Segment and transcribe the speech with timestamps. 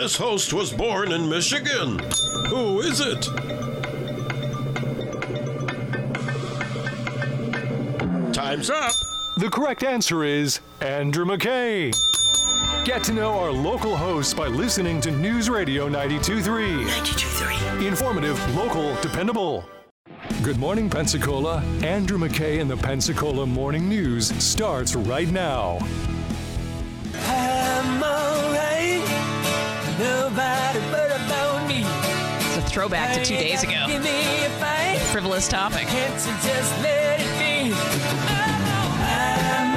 [0.00, 1.98] This host was born in Michigan.
[2.48, 3.22] Who is it?
[8.32, 8.92] Time's up.
[9.36, 11.92] The correct answer is Andrew McKay.
[12.86, 16.86] Get to know our local hosts by listening to News Radio 92.3.
[16.86, 17.86] 92.3.
[17.86, 19.66] Informative, local, dependable.
[20.42, 21.58] Good morning, Pensacola.
[21.82, 25.78] Andrew McKay and the Pensacola Morning News starts right now.
[30.00, 30.74] I'm alright.
[30.74, 31.82] Nobody but about me.
[32.46, 33.84] It's a throwback to two days ago.
[33.86, 34.98] Give me a fight.
[35.12, 35.86] Frivolous topic.
[35.88, 37.70] Can't you just let it be?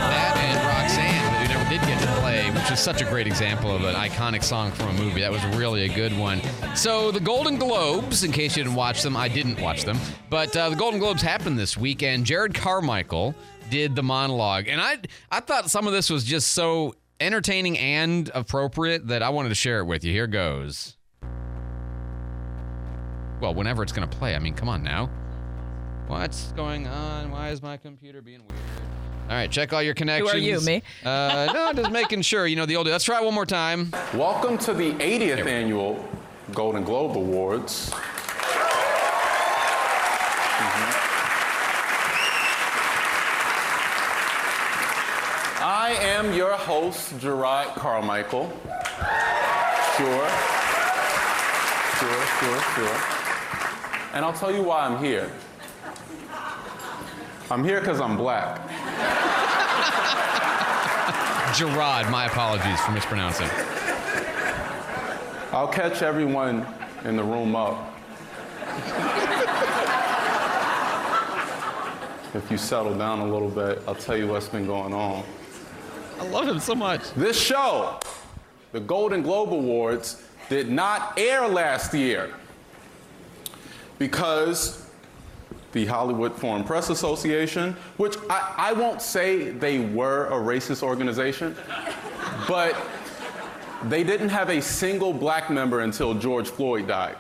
[0.04, 3.28] That and Roxanne, that we never did get to play, which is such a great
[3.28, 5.22] example of an iconic song from a movie.
[5.22, 6.42] That was really a good one.
[6.76, 10.56] So, the Golden Globes, in case you didn't watch them, I didn't watch them, but
[10.56, 13.36] uh, the Golden Globes happened this week, and Jared Carmichael
[13.70, 14.68] did the monologue.
[14.68, 14.98] And I,
[15.32, 19.56] I thought some of this was just so entertaining and appropriate that I wanted to
[19.56, 20.12] share it with you.
[20.12, 20.98] Here goes.
[23.40, 24.36] Well, whenever it's going to play.
[24.36, 25.10] I mean, come on now.
[26.08, 27.32] What's going on?
[27.32, 28.62] Why is my computer being weird?
[29.30, 30.32] All right, check all your connections.
[30.32, 30.84] Who are you, me?
[31.04, 32.46] Uh, no, just making sure.
[32.46, 32.88] You know the old.
[32.88, 33.90] Let's try it one more time.
[34.14, 36.06] Welcome to the 80th annual
[36.54, 37.94] Golden Globe Awards.
[45.94, 48.50] I am your host, Gerard Carmichael.
[49.96, 50.28] Sure.
[52.00, 52.98] Sure, sure, sure.
[54.14, 55.30] And I'll tell you why I'm here.
[57.52, 58.58] I'm here because I'm black.
[61.56, 63.50] Gerard, my apologies for mispronouncing.
[65.52, 66.66] I'll catch everyone
[67.06, 67.94] in the room up.
[72.34, 75.24] if you settle down a little bit, I'll tell you what's been going on.
[76.24, 77.12] I love him so much.
[77.16, 78.00] This show,
[78.72, 82.34] the Golden Globe Awards, did not air last year
[84.00, 84.90] because
[85.74, 91.58] the Hollywood Foreign Press Association, which I, I won't say they were a racist organization,
[92.48, 92.74] but
[93.90, 97.18] they didn't have a single black member until George Floyd died.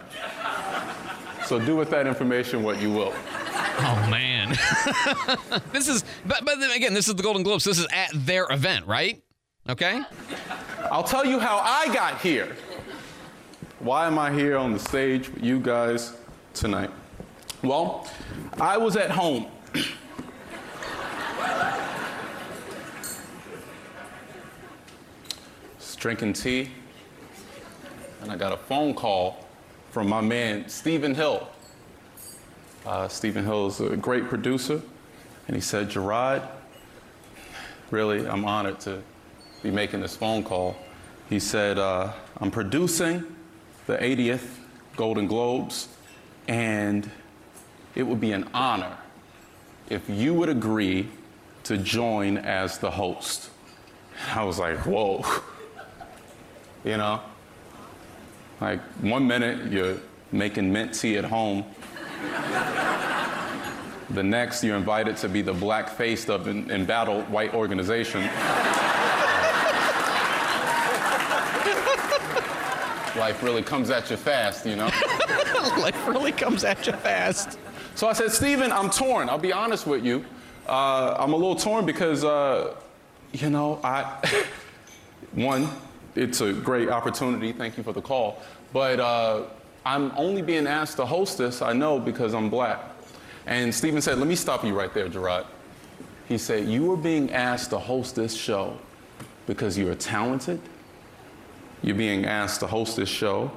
[1.45, 3.13] So do with that information what you will.
[3.55, 4.49] Oh man,
[5.71, 6.03] this is.
[6.25, 7.63] But, but then again, this is the Golden Globes.
[7.63, 9.21] This is at their event, right?
[9.69, 10.01] Okay.
[10.91, 12.55] I'll tell you how I got here.
[13.79, 16.13] Why am I here on the stage with you guys
[16.53, 16.89] tonight?
[17.63, 18.07] Well,
[18.59, 19.47] I was at home.
[25.97, 26.69] Drinking tea,
[28.21, 29.47] and I got a phone call
[29.89, 31.47] from my man, Stephen Hill.
[32.85, 34.81] Uh, Stephen Hill is a great producer,
[35.47, 36.41] and he said, Gerard,
[37.91, 39.01] really, I'm honored to
[39.61, 40.75] be making this phone call.
[41.29, 42.11] He said, uh,
[42.41, 43.23] I'm producing
[43.87, 44.57] the 80th
[44.97, 45.87] Golden Globes,
[46.49, 47.09] and
[47.95, 48.97] it would be an honor
[49.89, 51.07] if you would agree
[51.63, 53.49] to join as the host.
[54.35, 55.25] I was like, whoa.
[56.83, 57.21] You know?
[58.59, 59.95] Like, one minute you're
[60.33, 61.63] making mint tea at home.
[64.13, 68.21] The next, you're invited to be the black face of an embattled white organization.
[73.17, 74.85] Life really comes at you fast, you know?
[75.79, 77.57] Life really comes at you fast.
[77.95, 79.29] So I said, Stephen, I'm torn.
[79.29, 80.23] I'll be honest with you.
[80.69, 82.75] Uh, I'm a little torn because, uh,
[83.31, 84.23] you know, I,
[85.31, 85.69] one,
[86.13, 87.51] it's a great opportunity.
[87.51, 88.43] Thank you for the call.
[88.73, 89.45] But uh,
[89.83, 92.92] I'm only being asked to host this, I know, because I'm black.
[93.45, 95.45] And Stephen said, let me stop you right there, Gerard.
[96.27, 98.77] He said, you are being asked to host this show
[99.45, 100.61] because you are talented.
[101.81, 103.51] You're being asked to host this show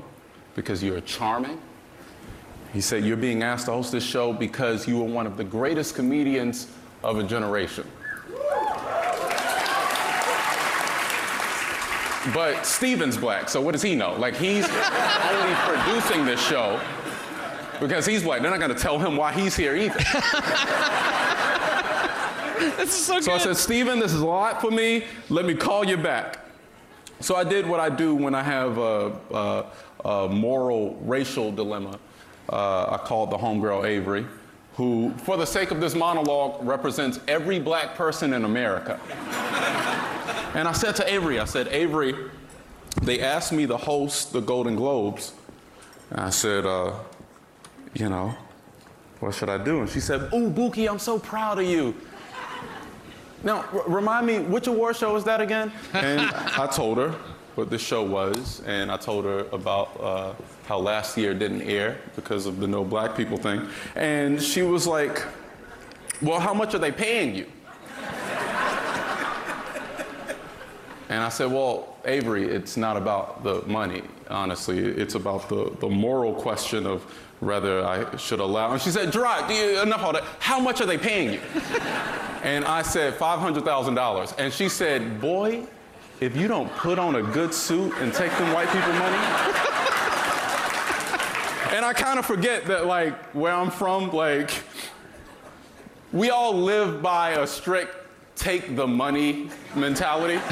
[0.56, 1.60] because you're charming.
[2.72, 5.44] He said, You're being asked to host this show because you are one of the
[5.44, 6.68] greatest comedians
[7.02, 7.86] of a generation.
[12.34, 14.14] But Steven's black, so what does he know?
[14.18, 14.64] Like, he's
[15.30, 16.80] only producing this show
[17.80, 18.42] because he's white.
[18.42, 19.98] They're not gonna tell him why he's here either.
[22.58, 25.04] This is so, So I said, Steven, this is a lot for me.
[25.28, 26.38] Let me call you back.
[27.20, 29.64] So I did what I do when I have a, a,
[30.08, 31.98] a moral racial dilemma.
[32.48, 34.26] Uh, I called the homegirl Avery,
[34.74, 39.00] who, for the sake of this monologue, represents every black person in America.
[40.54, 42.14] and I said to Avery, I said, Avery,
[43.02, 45.32] they asked me to host the Golden Globes.
[46.10, 46.92] And I said, uh,
[47.98, 48.34] you know,
[49.20, 49.80] what should I do?
[49.80, 51.94] And she said, Ooh, Buki, I'm so proud of you.
[53.42, 55.72] Now, remind me, which award show was that again?
[55.92, 57.14] And I told her.
[57.54, 60.34] what the show was, and I told her about uh,
[60.66, 63.66] how last year didn't air because of the no black people thing.
[63.94, 65.24] And she was like,
[66.20, 67.46] Well, how much are they paying you?
[71.08, 74.78] And I said, Well, Avery, it's not about the money, honestly.
[74.78, 77.04] It's about the, the moral question of
[77.46, 78.72] whether I should allow.
[78.72, 80.24] And she said, Gerard, enough of that.
[80.40, 81.40] How much are they paying you?
[82.42, 84.34] and I said, $500,000.
[84.38, 85.64] And she said, Boy,
[86.20, 89.16] if you don't put on a good suit and take them white people money.
[91.76, 94.50] and I kind of forget that, like, where I'm from, like,
[96.12, 97.94] we all live by a strict
[98.34, 100.40] take the money mentality.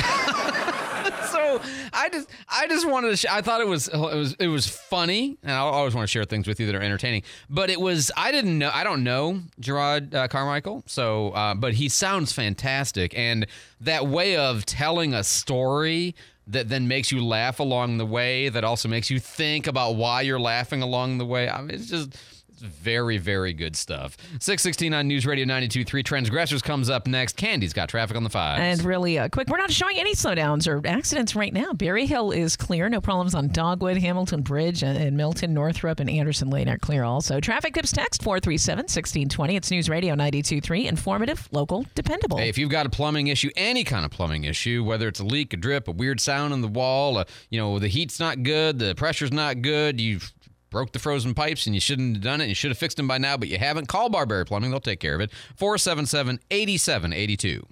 [1.31, 1.61] so
[1.93, 3.17] I just I just wanted to.
[3.17, 6.11] Sh- I thought it was it was it was funny, and I always want to
[6.11, 7.23] share things with you that are entertaining.
[7.51, 11.75] But it was I didn't know I don't know Gerard uh, Carmichael, so uh, but
[11.75, 13.47] he sounds fantastic, and
[13.81, 16.15] that way of telling a story
[16.47, 20.21] that then makes you laugh along the way, that also makes you think about why
[20.21, 21.49] you're laughing along the way.
[21.49, 22.17] I mean, it's just.
[22.61, 24.17] Very, very good stuff.
[24.41, 26.05] 616 on News Radio 92.3.
[26.05, 27.37] Transgressors comes up next.
[27.37, 28.61] Candy's got traffic on the five.
[28.61, 31.73] And really uh, quick, we're not showing any slowdowns or accidents right now.
[31.73, 32.89] Berry Hill is clear.
[32.89, 37.05] No problems on Dogwood, Hamilton Bridge, and, and Milton, Northrop, and Anderson Lane are clear
[37.05, 37.41] also.
[37.41, 39.57] Traffic tips text 437 1620.
[39.57, 40.87] It's News Radio 92.3.
[40.87, 42.39] Informative, local, dependable.
[42.39, 45.25] Hey, if you've got a plumbing issue, any kind of plumbing issue, whether it's a
[45.25, 48.43] leak, a drip, a weird sound in the wall, uh, you know, the heat's not
[48.43, 50.33] good, the pressure's not good, you've
[50.75, 52.49] broke the frozen pipes and you shouldn't have done it.
[52.49, 53.87] You should have fixed them by now, but you haven't.
[53.87, 54.73] Call Barberry Plumbing.
[54.73, 55.31] They'll take care of it.
[55.55, 57.65] 477 8782.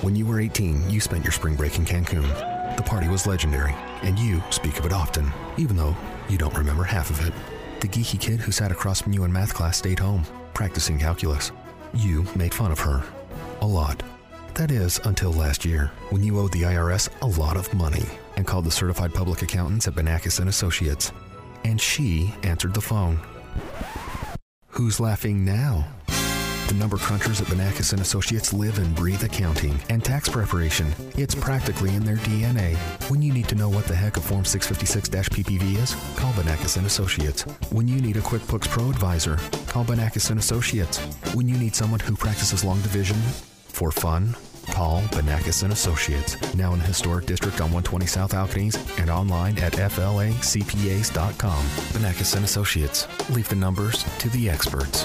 [0.00, 2.22] When you were 18, you spent your spring break in Cancun.
[2.76, 5.96] The party was legendary, and you speak of it often, even though
[6.28, 7.34] you don't remember half of it.
[7.80, 10.24] The geeky kid who sat across from you in math class stayed home,
[10.54, 11.50] practicing calculus.
[11.92, 13.02] You made fun of her.
[13.62, 14.00] A lot.
[14.54, 18.06] That is, until last year, when you owed the IRS a lot of money
[18.36, 21.10] and called the certified public accountants at Benakis and Associates.
[21.68, 23.20] And she answered the phone.
[24.68, 25.86] Who's laughing now?
[26.06, 30.94] The number crunchers at Benakis and Associates live and breathe accounting and tax preparation.
[31.18, 32.74] It's practically in their DNA.
[33.10, 36.86] When you need to know what the heck a Form 656-PPV is, call Benakis and
[36.86, 37.42] Associates.
[37.70, 39.36] When you need a QuickBooks Pro advisor,
[39.66, 40.96] call Benakis and Associates.
[41.34, 43.18] When you need someone who practices long division
[43.68, 44.34] for fun,
[44.72, 46.36] call Benakis and Associates.
[46.54, 51.64] Now in the historic district on 120 South Alcaniz and online at flacpas.com.
[51.92, 53.06] Benakis and Associates.
[53.30, 55.04] Leave the numbers to the experts.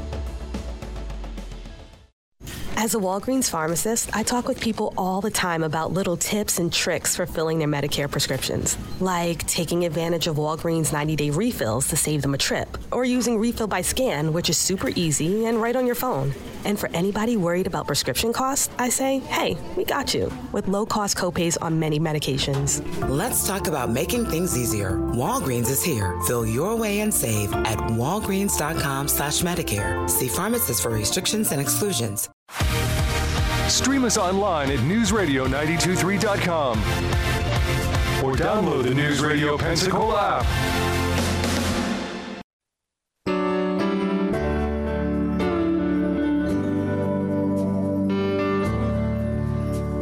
[2.81, 6.73] As a Walgreens pharmacist, I talk with people all the time about little tips and
[6.73, 11.95] tricks for filling their Medicare prescriptions, like taking advantage of Walgreens 90 day refills to
[11.95, 15.75] save them a trip, or using Refill by Scan, which is super easy and right
[15.75, 16.33] on your phone.
[16.65, 20.87] And for anybody worried about prescription costs, I say, hey, we got you with low
[20.87, 22.81] cost copays on many medications.
[23.07, 24.93] Let's talk about making things easier.
[25.13, 26.19] Walgreens is here.
[26.21, 30.09] Fill your way and save at walgreens.com slash Medicare.
[30.09, 32.27] See pharmacists for restrictions and exclusions.
[33.71, 36.77] Stream us online at newsradio923.com
[38.21, 40.45] or download the News Radio Pensacola app.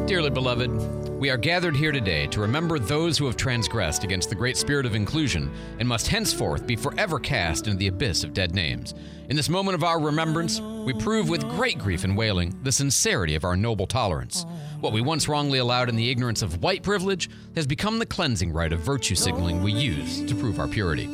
[0.07, 4.35] Dearly beloved, we are gathered here today to remember those who have transgressed against the
[4.35, 8.55] great spirit of inclusion and must henceforth be forever cast into the abyss of dead
[8.55, 8.93] names.
[9.27, 13.35] In this moment of our remembrance, we prove with great grief and wailing the sincerity
[13.35, 14.45] of our noble tolerance.
[14.79, 18.53] What we once wrongly allowed in the ignorance of white privilege has become the cleansing
[18.53, 21.09] rite of virtue signaling we use to prove our purity.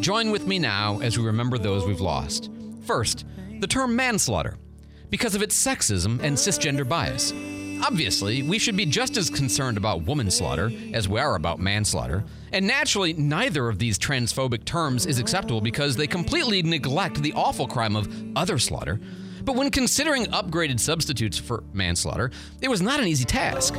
[0.00, 2.50] Join with me now as we remember those we've lost.
[2.84, 3.24] First,
[3.60, 4.58] the term manslaughter,
[5.10, 7.32] because of its sexism and cisgender bias.
[7.82, 12.24] Obviously, we should be just as concerned about woman slaughter as we are about manslaughter.
[12.52, 17.66] And naturally, neither of these transphobic terms is acceptable because they completely neglect the awful
[17.66, 19.00] crime of other slaughter.
[19.44, 22.30] But when considering upgraded substitutes for manslaughter,
[22.62, 23.74] it was not an easy task.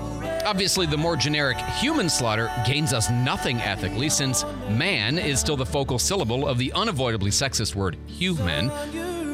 [0.46, 5.66] Obviously, the more generic human slaughter gains us nothing ethically, since man is still the
[5.66, 8.70] focal syllable of the unavoidably sexist word human.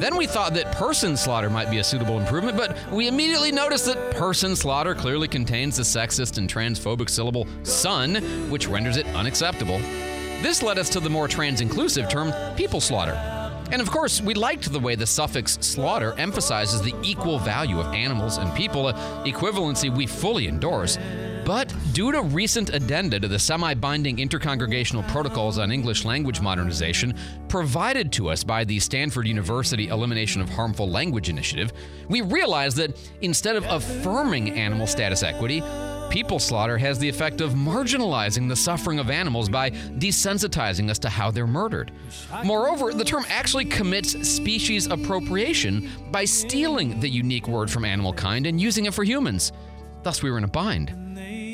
[0.02, 3.86] Then we thought that person slaughter might be a suitable improvement, but we immediately noticed
[3.86, 8.16] that person slaughter clearly contains the sexist and transphobic syllable son,
[8.50, 9.78] which renders it unacceptable.
[10.42, 13.14] This led us to the more trans inclusive term people slaughter.
[13.72, 17.94] And of course, we liked the way the suffix slaughter emphasizes the equal value of
[17.94, 18.94] animals and people, a
[19.24, 20.98] equivalency we fully endorse.
[21.46, 27.16] But due to recent addenda to the semi binding intercongregational protocols on English language modernization
[27.48, 31.74] provided to us by the Stanford University Elimination of Harmful Language Initiative,
[32.10, 35.64] we realized that instead of affirming animal status equity,
[36.12, 41.10] people slaughter has the effect of marginalizing the suffering of animals by desensitizing us to
[41.10, 41.92] how they're murdered.
[42.44, 48.46] Moreover, the term actually commits species appropriation by stealing the unique word from animal kind
[48.46, 49.52] and using it for humans.
[50.04, 51.11] Thus, we were in a bind.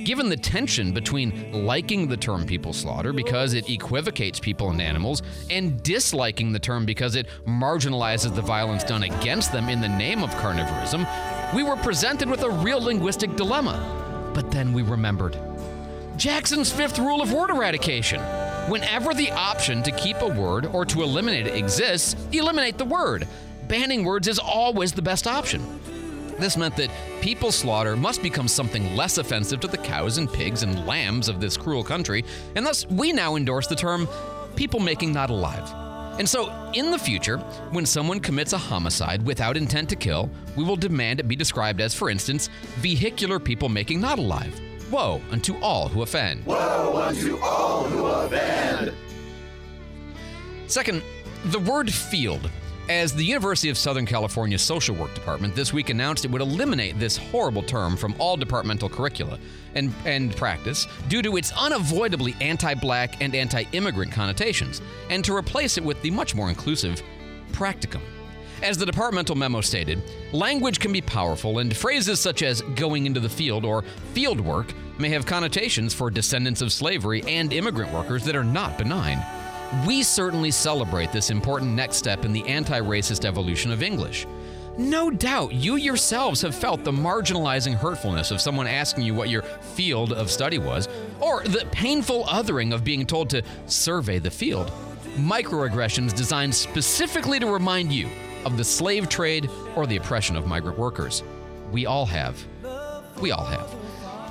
[0.08, 5.22] Given the tension between liking the term people slaughter because it equivocates people and animals,
[5.50, 10.24] and disliking the term because it marginalizes the violence done against them in the name
[10.24, 11.06] of carnivorism,
[11.54, 14.32] we were presented with a real linguistic dilemma.
[14.34, 15.38] But then we remembered
[16.16, 18.22] Jackson's fifth rule of word eradication.
[18.72, 23.28] Whenever the option to keep a word or to eliminate it exists, eliminate the word.
[23.68, 25.77] Banning words is always the best option.
[26.40, 30.64] This meant that people slaughter must become something less offensive to the cows and pigs
[30.64, 32.24] and lambs of this cruel country,
[32.56, 34.08] and thus we now endorse the term
[34.56, 35.68] people making not alive.
[36.20, 37.38] And so, in the future,
[37.72, 41.80] when someone commits a homicide without intent to kill, we will demand it be described
[41.80, 44.60] as, for instance, vehicular people making not alive.
[44.92, 46.44] Woe unto all who offend.
[46.46, 48.94] Woe unto all who offend.
[50.66, 51.04] Second,
[51.46, 52.50] the word field.
[52.90, 56.98] As the University of Southern California Social Work Department this week announced it would eliminate
[56.98, 59.40] this horrible term from all departmental curricula
[59.76, 65.36] and, and practice due to its unavoidably anti black and anti immigrant connotations, and to
[65.36, 67.04] replace it with the much more inclusive
[67.52, 68.02] practicum.
[68.64, 70.02] As the departmental memo stated,
[70.32, 74.74] language can be powerful, and phrases such as going into the field or field work
[74.98, 79.22] may have connotations for descendants of slavery and immigrant workers that are not benign.
[79.86, 84.26] We certainly celebrate this important next step in the anti racist evolution of English.
[84.78, 89.42] No doubt you yourselves have felt the marginalizing hurtfulness of someone asking you what your
[89.42, 90.88] field of study was,
[91.20, 94.72] or the painful othering of being told to survey the field.
[95.16, 98.08] Microaggressions designed specifically to remind you
[98.46, 101.24] of the slave trade or the oppression of migrant workers.
[101.72, 102.46] We all have.
[103.20, 103.74] We all have.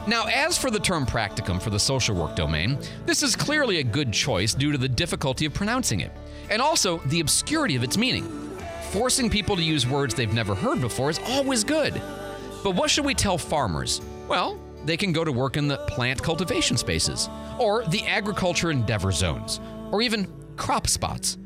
[0.09, 3.83] Now, as for the term practicum for the social work domain, this is clearly a
[3.83, 6.13] good choice due to the difficulty of pronouncing it,
[6.49, 8.25] and also the obscurity of its meaning.
[8.93, 12.01] Forcing people to use words they've never heard before is always good.
[12.63, 14.01] But what should we tell farmers?
[14.29, 19.11] Well, they can go to work in the plant cultivation spaces, or the agriculture endeavor
[19.11, 19.61] zones,
[19.91, 21.37] or even crop spots.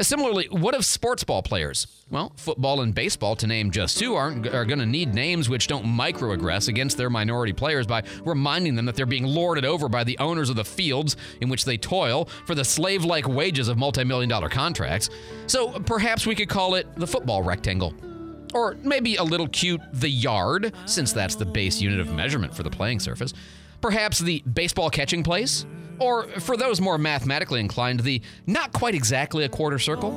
[0.00, 1.86] Uh, Similarly, what of sports ball players?
[2.10, 5.66] Well, football and baseball, to name just two, aren't are going to need names which
[5.66, 10.02] don't microaggress against their minority players by reminding them that they're being lorded over by
[10.02, 14.28] the owners of the fields in which they toil for the slave-like wages of multi-million
[14.28, 15.10] dollar contracts.
[15.46, 17.94] So perhaps we could call it the football rectangle.
[18.54, 22.62] Or maybe a little cute the yard, since that's the base unit of measurement for
[22.62, 23.32] the playing surface.
[23.80, 25.66] Perhaps the baseball catching place?
[25.98, 30.12] Or for those more mathematically inclined, the not quite exactly a quarter circle?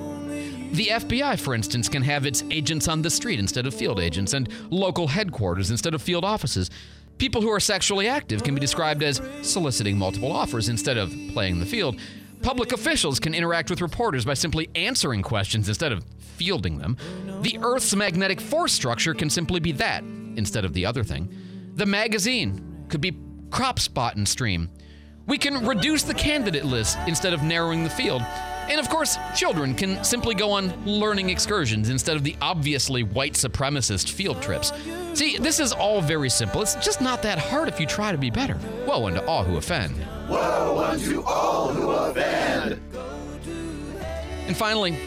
[0.72, 4.34] The FBI, for instance, can have its agents on the street instead of field agents,
[4.34, 6.72] and local headquarters instead of field offices.
[7.18, 11.60] People who are sexually active can be described as soliciting multiple offers instead of playing
[11.60, 12.00] the field.
[12.42, 16.98] Public officials can interact with reporters by simply answering questions instead of fielding them.
[17.42, 20.04] The Earth's magnetic force structure can simply be that
[20.36, 21.34] instead of the other thing.
[21.76, 23.12] The magazine could be
[23.54, 24.68] crop spot and stream.
[25.28, 28.24] We can reduce the candidate list instead of narrowing the field.
[28.24, 33.34] And of course, children can simply go on learning excursions instead of the obviously white
[33.34, 34.74] supremacist field trips.
[35.14, 36.64] See, this is all very simple.
[36.64, 38.58] It's just not that hard if you try to be better.
[38.88, 39.96] Woe unto all who offend.
[40.28, 42.82] Woe unto all who offend.
[44.48, 44.98] And finally,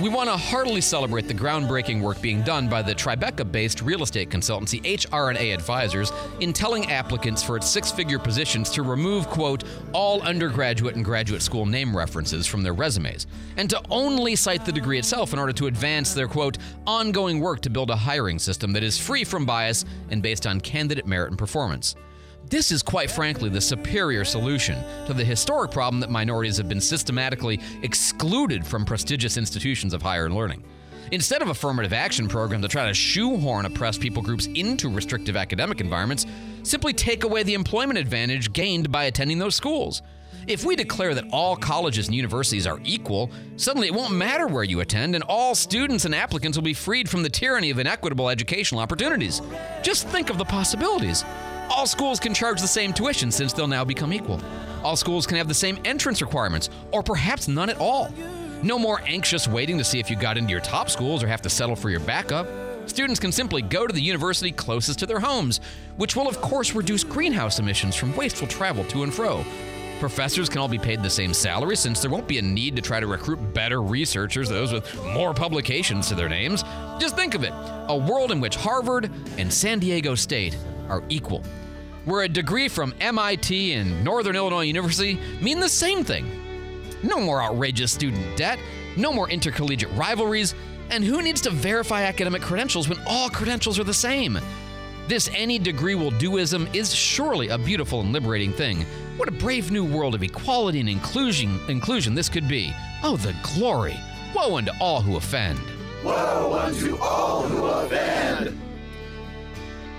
[0.00, 4.02] we want to heartily celebrate the groundbreaking work being done by the Tribeca based real
[4.02, 6.10] estate consultancy HRA Advisors
[6.40, 11.42] in telling applicants for its six figure positions to remove, quote, all undergraduate and graduate
[11.42, 15.52] school name references from their resumes, and to only cite the degree itself in order
[15.52, 16.58] to advance their, quote,
[16.88, 20.60] ongoing work to build a hiring system that is free from bias and based on
[20.60, 21.94] candidate merit and performance.
[22.50, 26.80] This is quite frankly the superior solution to the historic problem that minorities have been
[26.80, 30.62] systematically excluded from prestigious institutions of higher learning.
[31.10, 35.80] Instead of affirmative action programs that try to shoehorn oppressed people groups into restrictive academic
[35.80, 36.26] environments,
[36.62, 40.02] simply take away the employment advantage gained by attending those schools.
[40.46, 44.64] If we declare that all colleges and universities are equal, suddenly it won't matter where
[44.64, 48.28] you attend, and all students and applicants will be freed from the tyranny of inequitable
[48.28, 49.40] educational opportunities.
[49.82, 51.24] Just think of the possibilities.
[51.76, 54.40] All schools can charge the same tuition since they'll now become equal.
[54.84, 58.14] All schools can have the same entrance requirements, or perhaps none at all.
[58.62, 61.42] No more anxious waiting to see if you got into your top schools or have
[61.42, 62.46] to settle for your backup.
[62.86, 65.60] Students can simply go to the university closest to their homes,
[65.96, 69.44] which will, of course, reduce greenhouse emissions from wasteful travel to and fro.
[69.98, 72.82] Professors can all be paid the same salary since there won't be a need to
[72.82, 76.62] try to recruit better researchers, those with more publications to their names.
[77.00, 77.52] Just think of it
[77.88, 80.56] a world in which Harvard and San Diego State
[80.88, 81.42] are equal,
[82.04, 86.26] where a degree from MIT and Northern Illinois University mean the same thing.
[87.02, 88.58] No more outrageous student debt,
[88.96, 90.54] no more intercollegiate rivalries,
[90.90, 94.38] and who needs to verify academic credentials when all credentials are the same?
[95.06, 98.86] This any degree will doism is surely a beautiful and liberating thing.
[99.16, 102.74] What a brave new world of equality and inclusion, inclusion this could be.
[103.02, 103.96] Oh, the glory!
[104.34, 105.60] Woe unto all who offend.
[106.02, 108.58] Woe unto all who offend.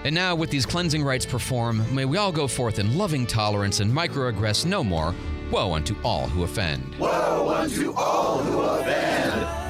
[0.06, 3.80] And now, with these cleansing rites performed, may we all go forth in loving tolerance
[3.80, 5.16] and microaggress no more.
[5.50, 6.94] Woe unto all who offend.
[7.00, 9.64] Woe unto all who offend.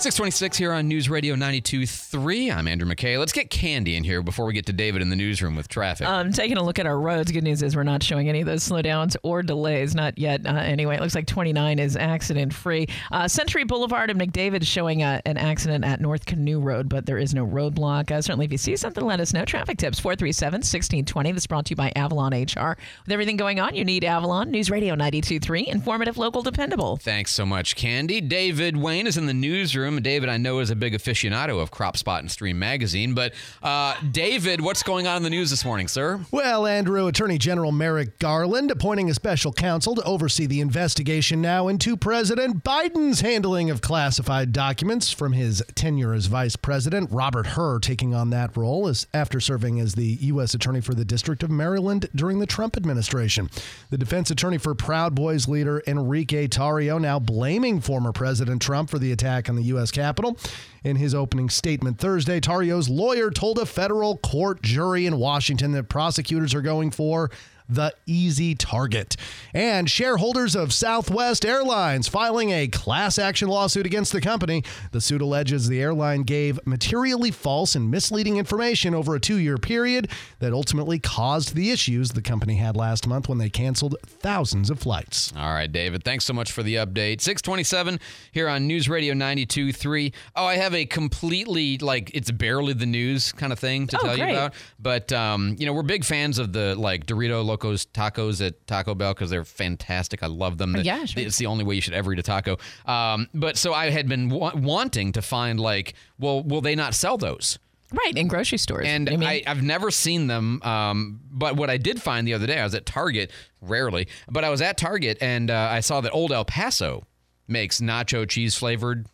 [0.00, 2.56] 626 here on News Radio 92.3.
[2.56, 3.18] I'm Andrew McKay.
[3.18, 6.08] Let's get Candy in here before we get to David in the newsroom with traffic.
[6.08, 7.30] Um, taking a look at our roads.
[7.30, 10.46] Good news is we're not showing any of those slowdowns or delays, not yet.
[10.46, 12.86] Uh, anyway, it looks like 29 is accident free.
[13.12, 17.18] Uh, Century Boulevard and McDavid showing uh, an accident at North Canoe Road, but there
[17.18, 18.10] is no roadblock.
[18.10, 19.44] Uh, certainly, if you see something, let us know.
[19.44, 21.32] Traffic tips 437 1620.
[21.32, 22.78] This is brought to you by Avalon HR.
[23.04, 25.66] With everything going on, you need Avalon News Radio 92.3.
[25.66, 26.96] Informative, local, dependable.
[26.96, 28.22] Thanks so much, Candy.
[28.22, 29.89] David Wayne is in the newsroom.
[29.98, 33.14] David, I know, is a big aficionado of Crop Spot and Stream magazine.
[33.14, 36.20] But, uh, David, what's going on in the news this morning, sir?
[36.30, 41.66] Well, Andrew, Attorney General Merrick Garland appointing a special counsel to oversee the investigation now
[41.68, 47.10] into President Biden's handling of classified documents from his tenure as vice president.
[47.10, 50.52] Robert Hur taking on that role as after serving as the U.S.
[50.52, 53.48] Attorney for the District of Maryland during the Trump administration.
[53.88, 58.98] The defense attorney for Proud Boys leader Enrique Tarrio now blaming former President Trump for
[58.98, 59.79] the attack on the U.S.
[59.90, 60.38] Capitol.
[60.84, 65.88] In his opening statement Thursday, Tarrio's lawyer told a federal court jury in Washington that
[65.88, 67.30] prosecutors are going for
[67.70, 69.16] the easy target.
[69.54, 74.64] And shareholders of Southwest Airlines filing a class action lawsuit against the company.
[74.92, 79.56] The suit alleges the airline gave materially false and misleading information over a two year
[79.58, 80.08] period
[80.40, 84.78] that ultimately caused the issues the company had last month when they canceled thousands of
[84.80, 85.32] flights.
[85.36, 86.04] All right, David.
[86.04, 87.20] Thanks so much for the update.
[87.20, 88.00] 627
[88.32, 90.12] here on News Radio 92.3.
[90.36, 94.00] Oh, I have a completely, like, it's barely the news kind of thing to Oh,
[94.06, 94.28] tell great.
[94.30, 94.54] you about.
[94.78, 98.94] But, um, you know, we're big fans of the, like, Dorito Locos tacos at Taco
[98.94, 100.22] Bell because they're fantastic.
[100.22, 100.76] I love them.
[100.82, 101.22] Yeah, sure.
[101.22, 102.58] It's the only way you should ever eat a taco.
[102.86, 106.94] Um, but so I had been wa- wanting to find, like, well, will they not
[106.94, 107.58] sell those?
[107.92, 108.86] Right, in grocery stores.
[108.86, 110.62] And I mean, I, I've never seen them.
[110.62, 114.44] Um, but what I did find the other day, I was at Target, rarely, but
[114.44, 117.04] I was at Target and uh, I saw that Old El Paso
[117.48, 119.06] makes nacho cheese flavored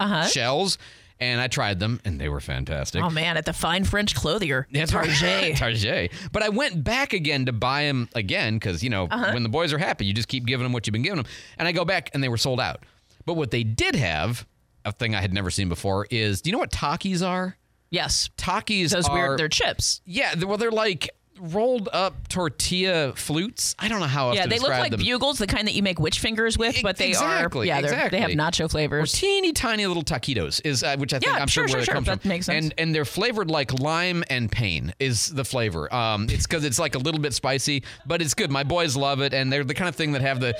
[0.00, 0.26] uh-huh.
[0.26, 0.76] shells.
[1.18, 3.02] And I tried them, and they were fantastic.
[3.02, 4.66] Oh man, at the fine French clothier.
[4.72, 5.08] That's right.
[5.08, 5.56] Target.
[5.58, 6.12] Target.
[6.30, 9.32] But I went back again to buy them again because, you know, Uh-huh.
[9.32, 11.26] when the boys are happy, you just keep giving them what you've been giving them.
[11.56, 12.84] And I go back and they were sold out.
[13.24, 14.46] But what they did have,
[14.84, 17.56] a thing I had never seen before, is do you know what Takis are?
[17.90, 18.28] Yes.
[18.36, 19.14] Takis Those are.
[19.14, 20.02] weird, they're chips.
[20.04, 21.08] Yeah, well, they're like
[21.40, 23.74] rolled up tortilla flutes.
[23.78, 25.00] I don't know how else Yeah, to they look like them.
[25.00, 28.18] bugles, the kind that you make witch fingers with, but they exactly, are yeah, exactly.
[28.18, 29.14] they have nacho flavors.
[29.14, 31.84] Or teeny tiny little taquitos is uh, which I think Yeah, I'm sure, sure, where
[31.84, 32.14] sure, it comes sure.
[32.16, 32.20] from.
[32.22, 32.64] That makes sense.
[32.66, 35.92] And and they're flavored like lime and pain is the flavor.
[35.94, 38.50] Um, it's because it's like a little bit spicy, but it's good.
[38.50, 40.54] My boys love it, and they're the kind of thing that have the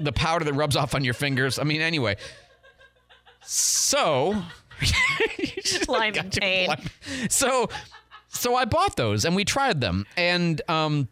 [0.00, 1.58] the powder that rubs off on your fingers.
[1.58, 2.16] I mean, anyway.
[3.42, 4.42] So.
[5.88, 6.68] Lime and pain.
[7.28, 7.68] So,
[8.30, 11.08] so I bought those and we tried them, and um,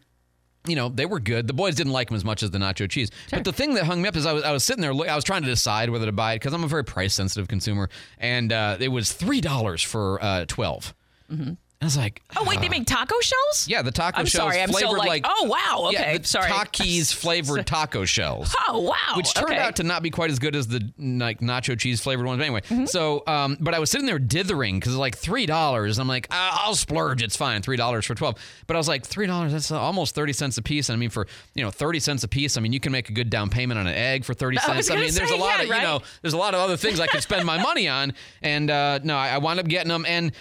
[0.67, 1.47] you know they were good.
[1.47, 3.11] The boys didn't like them as much as the nacho cheese.
[3.31, 5.15] But the thing that hung me up is I was I was sitting there, I
[5.15, 7.89] was trying to decide whether to buy it because I'm a very price sensitive consumer,
[8.17, 10.93] and uh, it was three dollars for uh, 12
[11.31, 11.53] Mm-hmm.
[11.81, 13.65] I was like, Oh wait, they make taco shells?
[13.69, 16.27] yeah, the taco I'm shells sorry, I'm so flavored like, oh wow, okay, yeah, the
[16.27, 16.51] sorry.
[16.51, 18.53] Takis flavored taco shells.
[18.67, 19.59] Oh wow, Which turned okay.
[19.61, 22.37] out to not be quite as good as the like nacho cheese flavored ones.
[22.39, 22.85] But anyway, Mm-hmm.
[22.85, 25.99] so um, but I was sitting there dithering because it's like three dollars.
[25.99, 27.23] I'm like, "Ah, I'll splurge.
[27.23, 27.61] It's fine.
[27.61, 28.35] Three dollars for twelve.
[28.67, 29.53] But I was like, three dollars.
[29.53, 30.89] That's almost thirty cents a piece.
[30.89, 32.57] And I mean, for you know, thirty cents a piece.
[32.57, 34.89] I mean, you can make a good down payment on an egg for thirty cents.
[34.89, 35.77] I gonna mean, there's a lot yeah, of right?
[35.81, 38.11] you know, there's a lot of other things I could spend my money on.
[38.41, 40.33] And uh, no, I, I wound up getting them and.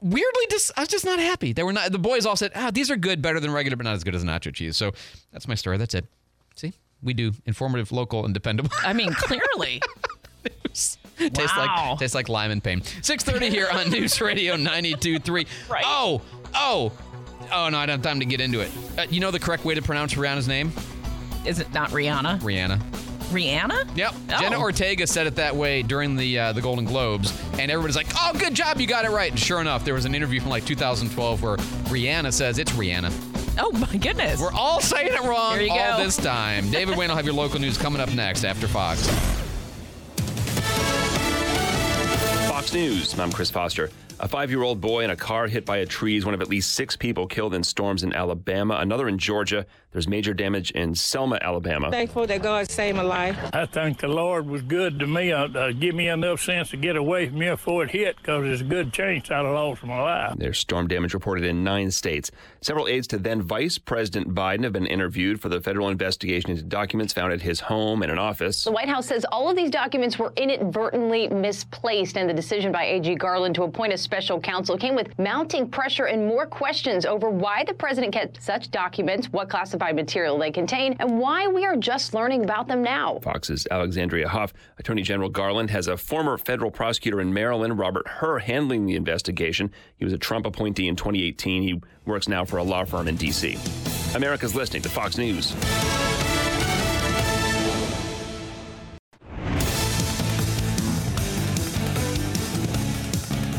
[0.00, 1.52] Weirdly, just I was just not happy.
[1.52, 1.90] They were not.
[1.90, 4.14] The boys all said, "Ah, these are good, better than regular, but not as good
[4.14, 4.92] as nacho cheese." So
[5.32, 5.78] that's my story.
[5.78, 6.06] That's it.
[6.54, 8.70] See, we do informative, local, and dependable.
[8.84, 9.80] I mean, clearly.
[10.72, 10.98] tastes
[11.56, 11.90] Wow.
[11.92, 12.80] like tastes like lime and pain.
[12.82, 15.46] 6:30 here on News Radio 92.3.
[15.70, 15.82] Right.
[15.86, 16.20] Oh,
[16.54, 16.92] oh,
[17.52, 18.70] oh no, I don't have time to get into it.
[18.98, 20.72] Uh, you know the correct way to pronounce Rihanna's name?
[21.46, 22.40] Is it not Rihanna?
[22.40, 22.80] Rihanna.
[23.26, 23.96] Rihanna?
[23.96, 24.14] Yep.
[24.30, 24.40] Oh.
[24.40, 28.08] Jenna Ortega said it that way during the uh, the Golden Globes, and everybody's like,
[28.18, 30.50] "Oh, good job, you got it right." And sure enough, there was an interview from
[30.50, 33.12] like 2012 where Rihanna says it's Rihanna.
[33.58, 34.40] Oh my goodness.
[34.40, 36.04] We're all saying it wrong all go.
[36.04, 36.70] this time.
[36.70, 39.06] David Wayne will have your local news coming up next after Fox.
[42.76, 43.18] News.
[43.18, 43.88] I'm Chris Foster.
[44.18, 46.40] A five year old boy in a car hit by a tree is one of
[46.40, 49.66] at least six people killed in storms in Alabama, another in Georgia.
[49.92, 51.90] There's major damage in Selma, Alabama.
[51.90, 53.38] Thankful that God saved my life.
[53.52, 55.32] I think the Lord was good to me.
[55.32, 58.46] Uh, uh, give me enough sense to get away from here before it hit, because
[58.46, 60.34] it's a good chance I'd have lost my life.
[60.36, 62.30] There's storm damage reported in nine states.
[62.60, 66.62] Several aides to then Vice President Biden have been interviewed for the federal investigation into
[66.62, 68.64] documents found at his home and an office.
[68.64, 72.84] The White House says all of these documents were inadvertently misplaced, and the decision by
[72.84, 77.30] AG Garland to appoint a special counsel came with mounting pressure and more questions over
[77.30, 81.76] why the president kept such documents, what classified material they contain, and why we are
[81.76, 83.18] just learning about them now.
[83.22, 84.52] Fox's Alexandria Hoff.
[84.78, 89.70] Attorney General Garland has a former federal prosecutor in Maryland, Robert Hur, handling the investigation.
[89.96, 91.62] He was a Trump appointee in 2018.
[91.62, 93.58] He works now for a law firm in D.C.
[94.14, 95.54] America's listening to Fox News.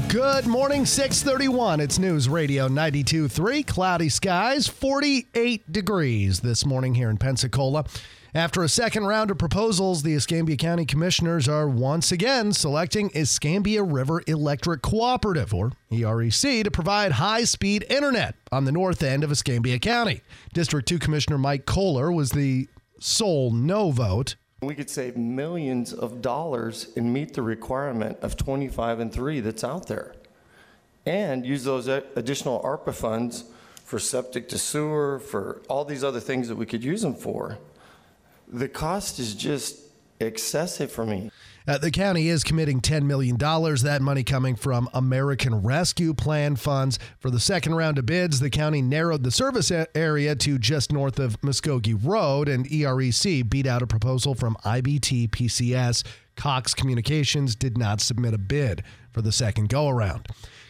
[0.09, 1.81] Good morning, 631.
[1.81, 3.67] It's News Radio 92.3.
[3.67, 7.83] Cloudy skies, 48 degrees this morning here in Pensacola.
[8.33, 13.83] After a second round of proposals, the Escambia County Commissioners are once again selecting Escambia
[13.83, 19.31] River Electric Cooperative, or EREC, to provide high speed internet on the north end of
[19.31, 20.21] Escambia County.
[20.53, 24.37] District 2 Commissioner Mike Kohler was the sole no vote.
[24.61, 29.63] We could save millions of dollars and meet the requirement of 25 and 3 that's
[29.63, 30.15] out there.
[31.05, 33.45] And use those additional ARPA funds
[33.85, 37.59] for septic to sewer, for all these other things that we could use them for.
[38.47, 39.79] The cost is just
[40.19, 41.31] excessive for me.
[41.67, 46.97] Uh, the county is committing $10 million, that money coming from American Rescue Plan funds.
[47.19, 51.19] For the second round of bids, the county narrowed the service area to just north
[51.19, 56.05] of Muscogee Road, and EREC beat out a proposal from IBT PCS.
[56.37, 60.27] Cox Communications did not submit a bid for the second go around.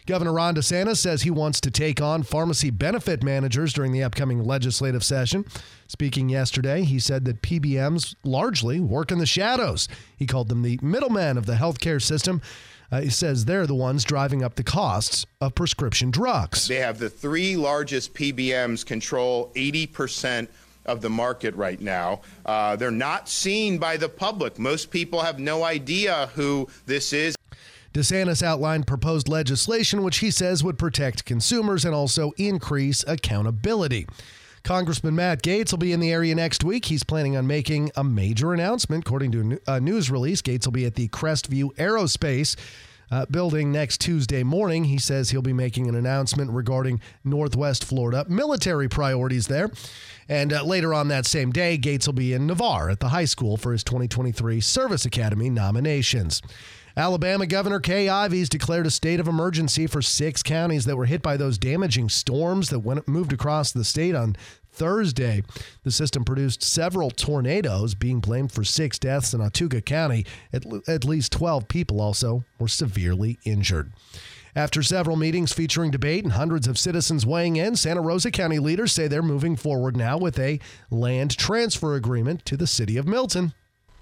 [0.08, 4.42] Governor Ron DeSantis says he wants to take on pharmacy benefit managers during the upcoming
[4.42, 5.44] legislative session.
[5.86, 9.86] Speaking yesterday, he said that PBMs largely work in the shadows.
[10.16, 12.40] He called them the middlemen of the healthcare system.
[12.90, 16.68] Uh, he says they're the ones driving up the costs of prescription drugs.
[16.68, 20.48] They have the three largest PBMs control 80%
[20.86, 22.22] of the market right now.
[22.46, 24.58] Uh, they're not seen by the public.
[24.58, 27.37] Most people have no idea who this is.
[27.98, 34.06] DeSantis outlined proposed legislation which he says would protect consumers and also increase accountability.
[34.62, 36.84] Congressman Matt Gaetz will be in the area next week.
[36.84, 39.04] He's planning on making a major announcement.
[39.04, 42.54] According to a news release, Gaetz will be at the Crestview Aerospace
[43.10, 44.84] uh, building next Tuesday morning.
[44.84, 49.70] He says he'll be making an announcement regarding Northwest Florida military priorities there.
[50.28, 53.24] And uh, later on that same day, Gaetz will be in Navarre at the high
[53.24, 56.42] school for his 2023 Service Academy nominations.
[56.96, 61.22] Alabama Governor Kay Ivey's declared a state of emergency for six counties that were hit
[61.22, 64.34] by those damaging storms that went, moved across the state on
[64.78, 65.42] Thursday.
[65.82, 70.24] The system produced several tornadoes, being blamed for six deaths in Autauga County.
[70.52, 73.92] At, at least 12 people also were severely injured.
[74.54, 78.92] After several meetings featuring debate and hundreds of citizens weighing in, Santa Rosa County leaders
[78.92, 80.58] say they're moving forward now with a
[80.90, 83.52] land transfer agreement to the city of Milton.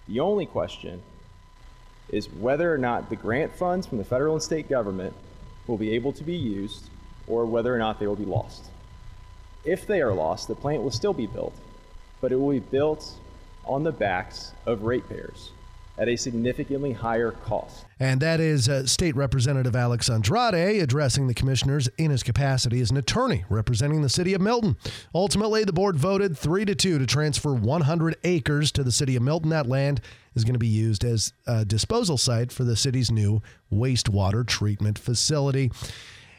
[0.08, 1.02] The only question
[2.10, 5.14] is whether or not the grant funds from the federal and state government
[5.66, 6.90] will be able to be used
[7.26, 8.70] or whether or not they will be lost.
[9.66, 11.54] If they are lost, the plant will still be built,
[12.20, 13.14] but it will be built
[13.64, 15.50] on the backs of ratepayers
[15.98, 17.84] at a significantly higher cost.
[17.98, 22.90] And that is uh, State Representative Alex Andrade addressing the commissioners in his capacity as
[22.90, 24.76] an attorney representing the city of Milton.
[25.14, 29.22] Ultimately, the board voted 3 to 2 to transfer 100 acres to the city of
[29.22, 29.50] Milton.
[29.50, 30.00] That land
[30.34, 33.40] is going to be used as a disposal site for the city's new
[33.72, 35.72] wastewater treatment facility.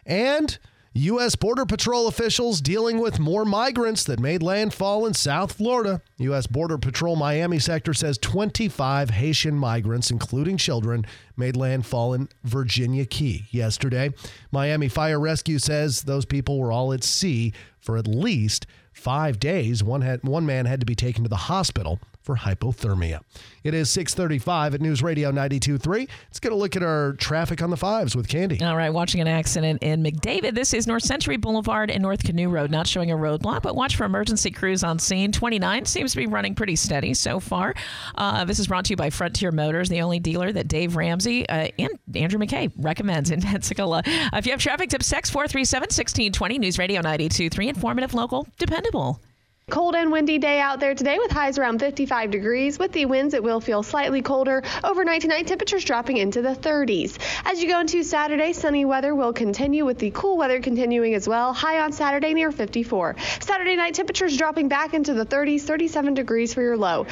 [0.05, 0.57] And
[0.97, 1.35] U.S.
[1.35, 6.01] Border Patrol officials dealing with more migrants that made landfall in South Florida.
[6.17, 6.47] U.S.
[6.47, 11.05] Border Patrol Miami sector says 25 Haitian migrants, including children,
[11.35, 14.11] made landfall in Virginia Key yesterday.
[14.51, 18.65] Miami Fire Rescue says those people were all at sea for at least
[18.97, 19.83] five days.
[19.83, 23.21] One had one man had to be taken to the hospital for hypothermia.
[23.63, 26.09] It is 635 at News Radio 92.3.
[26.27, 28.61] Let's get a look at our traffic on the fives with Candy.
[28.61, 30.53] All right, watching an accident in McDavid.
[30.53, 32.69] This is North Century Boulevard and North Canoe Road.
[32.69, 35.31] Not showing a roadblock, but watch for emergency crews on scene.
[35.31, 37.73] 29 seems to be running pretty steady so far.
[38.15, 41.47] Uh, this is brought to you by Frontier Motors, the only dealer that Dave Ramsey
[41.47, 43.99] uh, and Andrew McKay recommends in Pensacola.
[44.05, 48.86] Uh, if you have traffic tips, text 437 1620, News Radio 92.3, informative, local, dependable
[48.87, 49.26] incredible.
[49.69, 52.79] Cold and windy day out there today with highs around 55 degrees.
[52.79, 54.63] With the winds, it will feel slightly colder.
[54.81, 57.17] Overnight tonight, temperatures dropping into the 30s.
[57.43, 61.27] As you go into Saturday, sunny weather will continue with the cool weather continuing as
[61.27, 61.51] well.
[61.51, 63.17] High on Saturday near 54.
[63.41, 67.05] Saturday night, temperatures dropping back into the 30s, 37 degrees for your low.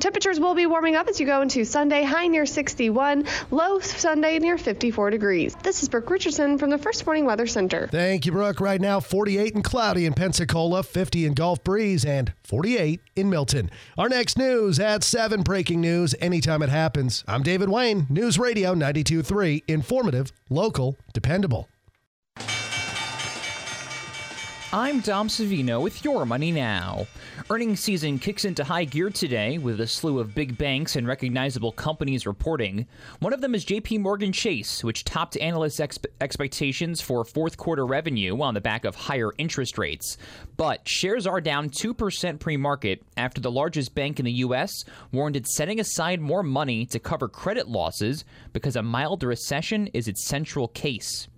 [0.00, 4.40] Temperatures will be warming up as you go into Sunday, high near 61, low Sunday
[4.40, 5.54] near 54 degrees.
[5.62, 7.86] This is Brooke Richardson from the First Morning Weather Center.
[7.92, 8.60] Thank you, Brooke.
[8.60, 13.70] Right now, 48 and cloudy in Pensacola, 50 in Gulf Breeze and 48 in Milton.
[13.98, 17.22] Our next news at 7 breaking news anytime it happens.
[17.28, 21.68] I'm David Wayne, News Radio 923, informative, local, dependable.
[24.74, 27.06] I'm Dom Savino with Your Money Now.
[27.50, 31.72] Earnings season kicks into high gear today with a slew of big banks and recognizable
[31.72, 32.86] companies reporting.
[33.18, 37.84] One of them is JP Morgan Chase, which topped analysts' expe- expectations for fourth quarter
[37.84, 40.16] revenue on the back of higher interest rates.
[40.56, 44.72] But shares are down 2% pre market after the largest bank in the U.S.
[45.12, 50.08] warned it's setting aside more money to cover credit losses because a mild recession is
[50.08, 51.28] its central case.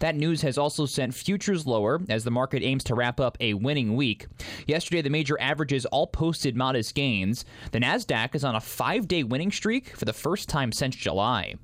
[0.00, 3.54] That news has also sent futures lower as the market aims to wrap up a
[3.54, 4.26] winning week.
[4.66, 7.44] Yesterday, the major averages all posted modest gains.
[7.72, 11.54] The Nasdaq is on a 5-day winning streak for the first time since July.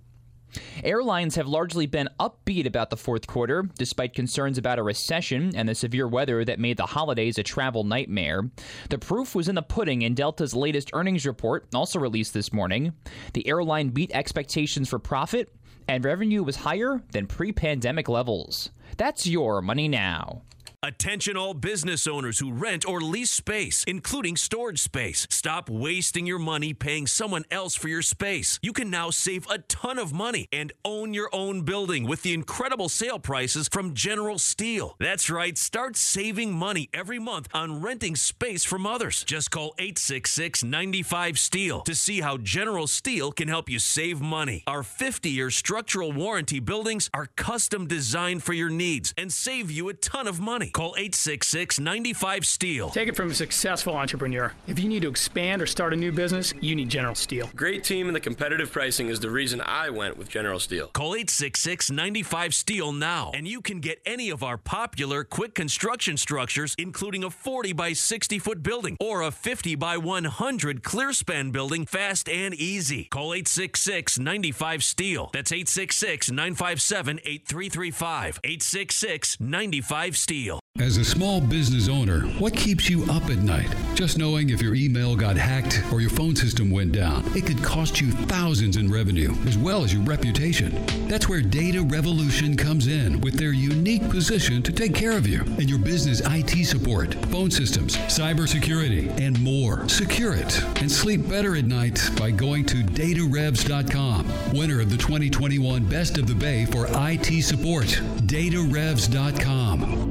[0.85, 5.69] Airlines have largely been upbeat about the fourth quarter, despite concerns about a recession and
[5.69, 8.49] the severe weather that made the holidays a travel nightmare.
[8.91, 12.95] The proof was in the pudding in Delta's latest earnings report, also released this morning.
[13.35, 15.53] The airline beat expectations for profit
[15.89, 18.71] and revenue was higher than pre pandemic levels.
[18.97, 20.43] That's your money now.
[20.83, 25.27] Attention all business owners who rent or lease space, including storage space.
[25.31, 28.59] Stop wasting your money paying someone else for your space.
[28.63, 32.35] You can now save a ton of money and own your own building with the
[32.35, 34.97] incredible sale prices from General Steel.
[34.99, 39.25] That's right, start saving money every month on renting space from others.
[39.25, 44.63] Just call 866 95 Steel to see how General Steel can help you save money.
[44.67, 49.89] Our 50 year structural warranty buildings are custom designed for your needs and save you
[49.89, 50.66] a ton of money.
[50.71, 52.91] Call 866 95 Steel.
[52.91, 54.53] Take it from a successful entrepreneur.
[54.67, 57.51] If you need to expand or start a new business, you need General Steel.
[57.55, 60.89] Great team and the competitive pricing is the reason I went with General Steel.
[60.89, 66.17] Call 866 95 Steel now, and you can get any of our popular quick construction
[66.17, 71.51] structures, including a 40 by 60 foot building or a 50 by 100 clear span
[71.51, 73.05] building fast and easy.
[73.05, 75.31] Call 866 95 Steel.
[75.33, 78.41] That's 866 957 8335.
[78.45, 80.56] 866 95 Steel.
[80.79, 83.75] As a small business owner, what keeps you up at night?
[83.95, 87.25] Just knowing if your email got hacked or your phone system went down.
[87.35, 90.79] It could cost you thousands in revenue as well as your reputation.
[91.09, 95.41] That's where Data Revolution comes in with their unique position to take care of you
[95.41, 99.89] and your business IT support, phone systems, cybersecurity, and more.
[99.89, 104.27] Secure it and sleep better at night by going to datarevs.com.
[104.53, 107.87] Winner of the 2021 Best of the Bay for IT support.
[108.27, 110.06] datarevs.com.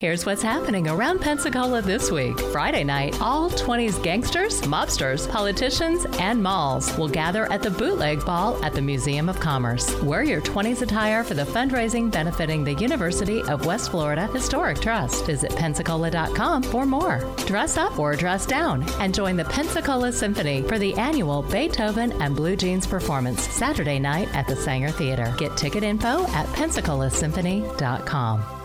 [0.00, 2.40] Here's what's happening around Pensacola this week.
[2.52, 8.58] Friday night, all 20s gangsters, mobsters, politicians, and malls will gather at the Bootleg Ball
[8.64, 9.94] at the Museum of Commerce.
[10.00, 15.26] Wear your 20s attire for the fundraising benefiting the University of West Florida Historic Trust.
[15.26, 17.22] Visit pensacola.com for more.
[17.46, 22.34] Dress up or dress down and join the Pensacola Symphony for the annual Beethoven and
[22.34, 25.34] Blue Jeans performance Saturday night at the Saenger Theater.
[25.36, 28.59] Get ticket info at pensacolaSymphony.com.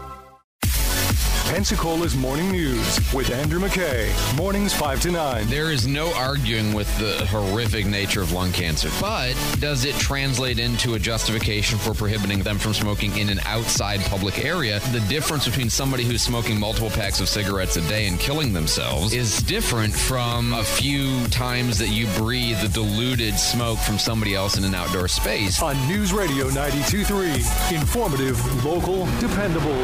[1.46, 4.12] Pensacola's Morning News with Andrew McKay.
[4.36, 5.48] Mornings 5 to 9.
[5.48, 10.58] There is no arguing with the horrific nature of lung cancer, but does it translate
[10.58, 14.80] into a justification for prohibiting them from smoking in an outside public area?
[14.92, 19.14] The difference between somebody who's smoking multiple packs of cigarettes a day and killing themselves
[19.14, 24.58] is different from a few times that you breathe the diluted smoke from somebody else
[24.58, 25.62] in an outdoor space.
[25.62, 29.76] On News Radio 92.3, informative, local, dependable.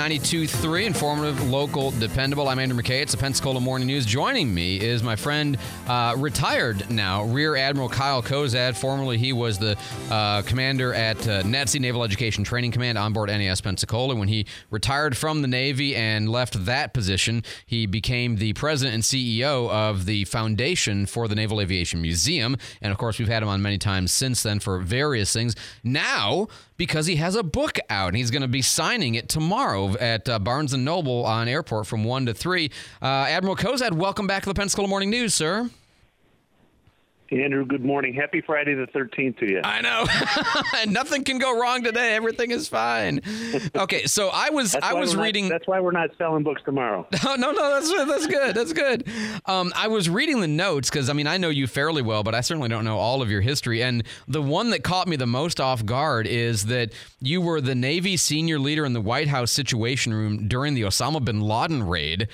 [0.00, 2.48] 92.3, informative, local, dependable.
[2.48, 3.02] I'm Andrew McKay.
[3.02, 4.06] It's the Pensacola Morning News.
[4.06, 5.58] Joining me is my friend,
[5.90, 8.76] uh, retired now, Rear Admiral Kyle Cozad.
[8.76, 9.76] Formerly, he was the
[10.08, 14.14] uh, commander at uh, NETC, Naval Education Training Command, on board NAS Pensacola.
[14.14, 19.02] When he retired from the Navy and left that position, he became the president and
[19.02, 22.56] CEO of the Foundation for the Naval Aviation Museum.
[22.80, 25.56] And of course, we've had him on many times since then for various things.
[25.82, 29.96] Now, because he has a book out and he's going to be signing it tomorrow
[29.98, 32.70] at uh, Barnes & Noble on airport from 1 to 3.
[33.02, 35.68] Uh, Admiral Cozad, welcome back to the Pensacola Morning News, sir.
[37.32, 38.12] Andrew, good morning.
[38.12, 39.60] Happy Friday the 13th to you.
[39.62, 40.04] I know.
[40.92, 42.16] Nothing can go wrong today.
[42.16, 43.20] Everything is fine.
[43.76, 47.06] Okay, so I was I was reading not, That's why we're not selling books tomorrow.
[47.24, 48.56] no, no, no, that's that's good.
[48.56, 49.08] That's good.
[49.46, 52.34] Um, I was reading the notes cuz I mean, I know you fairly well, but
[52.34, 53.80] I certainly don't know all of your history.
[53.80, 57.76] And the one that caught me the most off guard is that you were the
[57.76, 62.26] Navy senior leader in the White House Situation Room during the Osama bin Laden raid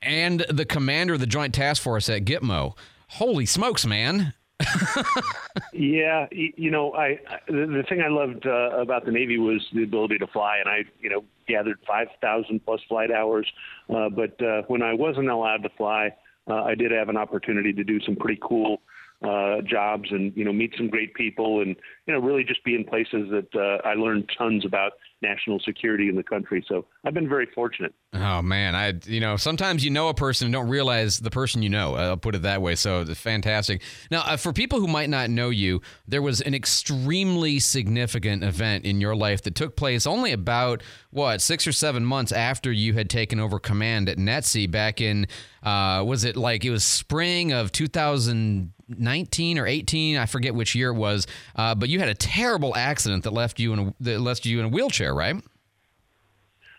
[0.00, 2.74] and the commander of the Joint Task Force at Gitmo.
[3.12, 4.34] Holy smokes, man.
[5.72, 10.18] yeah, you know, I, the, thing I loved uh, about the Navy was the ability
[10.18, 13.46] to fly, and I, you know, gathered five thousand plus flight hours.
[13.88, 16.12] Uh, but uh, when I wasn't allowed to fly,
[16.48, 18.80] uh, I did have an opportunity to do some pretty cool
[19.22, 22.74] uh, jobs and you know meet some great people and you know really just be
[22.74, 26.64] in places that uh, I learned tons about national security in the country.
[26.68, 27.92] So I've been very fortunate.
[28.14, 31.62] Oh man, I you know sometimes you know a person and don't realize the person
[31.62, 31.94] you know.
[31.94, 32.74] I'll put it that way.
[32.74, 33.82] So it's fantastic.
[34.10, 38.84] Now, uh, for people who might not know you, there was an extremely significant event
[38.84, 42.94] in your life that took place only about what six or seven months after you
[42.94, 45.26] had taken over command at NETC back in
[45.62, 50.16] uh, was it like it was spring of 2019 or 18?
[50.16, 51.26] I forget which year it was.
[51.56, 54.60] Uh, but you had a terrible accident that left you in a, that left you
[54.60, 55.36] in a wheelchair, right?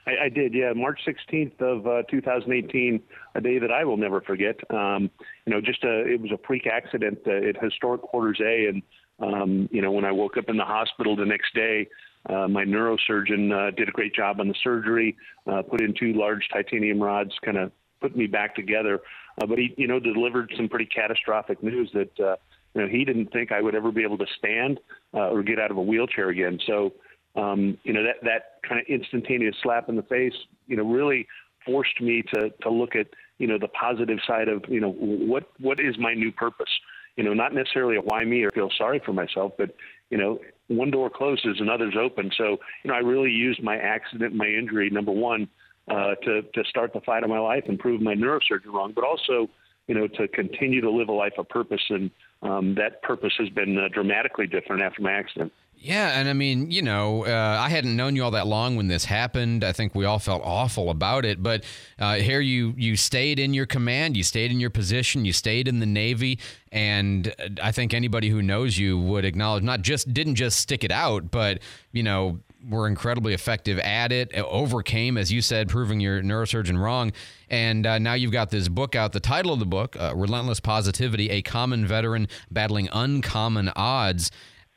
[0.08, 0.74] I, I did, yeah.
[0.74, 3.02] March 16th of uh, 2018,
[3.36, 4.56] a day that I will never forget.
[4.72, 5.10] Um,
[5.46, 8.82] you know, just a it was a freak accident uh, at Historic Quarters A, and
[9.20, 11.88] um, you know, when I woke up in the hospital the next day,
[12.28, 15.16] uh, my neurosurgeon uh, did a great job on the surgery,
[15.48, 19.00] uh, put in two large titanium rods, kind of put me back together.
[19.42, 22.36] Uh, but he, you know, delivered some pretty catastrophic news that, uh,
[22.74, 24.80] you know, he didn't think I would ever be able to stand
[25.14, 26.60] uh, or get out of a wheelchair again.
[26.66, 26.94] So,
[27.36, 30.34] um, you know, that that kind of instantaneous slap in the face,
[30.68, 31.28] you know, really
[31.66, 35.50] forced me to to look at, you know, the positive side of, you know, what
[35.60, 36.72] what is my new purpose.
[37.16, 39.76] You know, not necessarily a why me or feel sorry for myself, but
[40.10, 42.32] you know, one door closes and others open.
[42.36, 45.50] So, you know, I really used my accident, my injury, number one,
[45.90, 49.04] uh, to to start the fight of my life and prove my neurosurgeon wrong, but
[49.04, 49.50] also
[49.88, 52.12] you know to continue to live a life of purpose, and
[52.42, 55.52] um, that purpose has been uh, dramatically different after my accident.
[55.82, 58.90] Yeah, and I mean, you know, uh, I hadn't known you all that long when
[58.90, 59.64] this happened.
[59.64, 61.42] I think we all felt awful about it.
[61.42, 61.64] But
[61.98, 65.70] uh, here, you you stayed in your command, you stayed in your position, you stayed
[65.70, 66.38] in the Navy,
[66.74, 70.92] and I think anybody who knows you would acknowledge not just didn't just stick it
[70.92, 71.60] out, but
[71.94, 74.32] you know, were incredibly effective at it.
[74.34, 77.14] it overcame, as you said, proving your neurosurgeon wrong.
[77.50, 79.14] And uh, now you've got this book out.
[79.14, 84.30] The title of the book, uh, "Relentless Positivity: A Common Veteran Battling Uncommon Odds."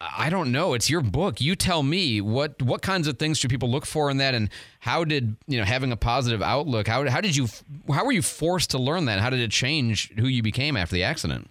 [0.02, 0.74] I don't know.
[0.74, 1.40] It's your book.
[1.40, 4.50] You tell me what what kinds of things should people look for in that, and
[4.80, 6.88] how did you know having a positive outlook?
[6.88, 7.46] How how did you
[7.92, 9.20] how were you forced to learn that?
[9.20, 11.48] How did it change who you became after the accident?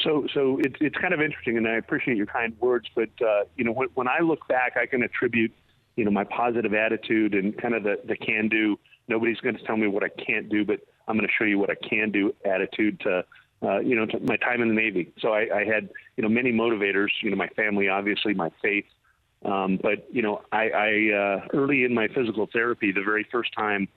[0.00, 2.88] So so it's it's kind of interesting, and I appreciate your kind words.
[2.94, 5.52] But uh, you know, when, when I look back, I can attribute
[5.96, 8.78] you know my positive attitude and kind of the the can do.
[9.06, 11.58] Nobody's going to tell me what I can't do, but I'm going to show you
[11.58, 13.24] what I can do attitude to
[13.62, 15.12] uh, you know, my time in the Navy.
[15.18, 18.86] So I, I had, you know, many motivators, you know, my family, obviously, my faith.
[19.44, 23.50] Um, but, you know, I, I uh, early in my physical therapy, the very first
[23.54, 23.88] time,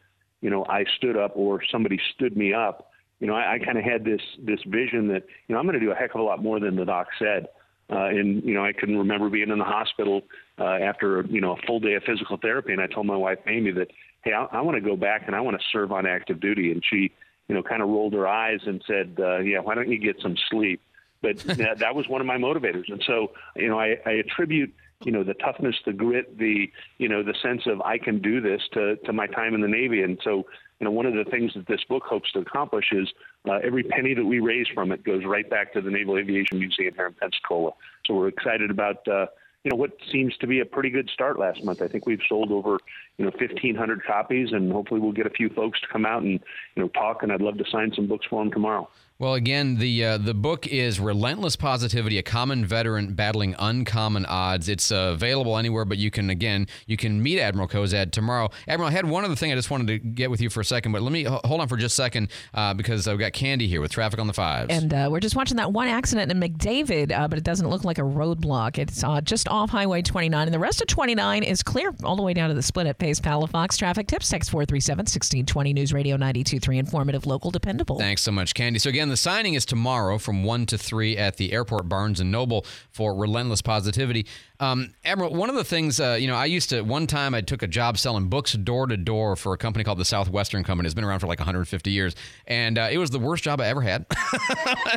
[0.41, 3.77] you know, I stood up or somebody stood me up, you know, I, I kind
[3.77, 6.21] of had this, this vision that, you know, I'm going to do a heck of
[6.21, 7.47] a lot more than the doc said.
[7.91, 10.21] Uh, and, you know, I can remember being in the hospital
[10.59, 12.71] uh, after, you know, a full day of physical therapy.
[12.71, 13.87] And I told my wife, Amy, that,
[14.23, 16.71] hey, I, I want to go back and I want to serve on active duty.
[16.71, 17.11] And she,
[17.47, 20.17] you know, kind of rolled her eyes and said, uh, "Yeah, why don't you get
[20.21, 20.81] some sleep?"
[21.21, 24.73] But that, that was one of my motivators, and so you know, I, I attribute
[25.05, 28.41] you know the toughness, the grit, the you know the sense of I can do
[28.41, 30.45] this to to my time in the Navy, and so
[30.79, 33.07] you know one of the things that this book hopes to accomplish is
[33.47, 36.59] uh, every penny that we raise from it goes right back to the Naval Aviation
[36.59, 37.71] Museum here in Pensacola.
[38.05, 39.07] So we're excited about.
[39.07, 39.27] Uh,
[39.65, 41.81] you know what seems to be a pretty good start last month.
[41.81, 42.77] I think we've sold over
[43.17, 46.39] you know 1,500 copies, and hopefully we'll get a few folks to come out and
[46.75, 47.23] you know talk.
[47.23, 48.89] And I'd love to sign some books for them tomorrow.
[49.19, 54.69] Well, again, the uh, the book is Relentless Positivity: A Common Veteran Battling Uncommon Odds.
[54.69, 58.49] It's uh, available anywhere, but you can again you can meet Admiral Cozad tomorrow.
[58.65, 60.65] Admiral, I had one other thing I just wanted to get with you for a
[60.65, 63.67] second, but let me hold on for just a second uh, because I've got Candy
[63.67, 66.39] here with traffic on the fives, and uh, we're just watching that one accident in
[66.39, 68.77] McDavid, uh, but it doesn't look like a roadblock.
[68.77, 72.23] It's uh, just off Highway 29, and the rest of 29 is clear all the
[72.23, 73.77] way down to the split at Pace Palafox.
[73.77, 77.99] Traffic tips text 437 1620 News Radio 923 informative, local, dependable.
[77.99, 78.79] Thanks so much, Candy.
[78.79, 82.65] So again, the signing is tomorrow from 1 to 3 at the airport Barnes Noble
[82.89, 84.25] for Relentless Positivity.
[84.59, 87.41] Um, Admiral, one of the things, uh, you know, I used to, one time I
[87.41, 90.87] took a job selling books door to door for a company called the Southwestern Company.
[90.87, 92.15] It's been around for like 150 years.
[92.45, 94.05] And uh, it was the worst job I ever had.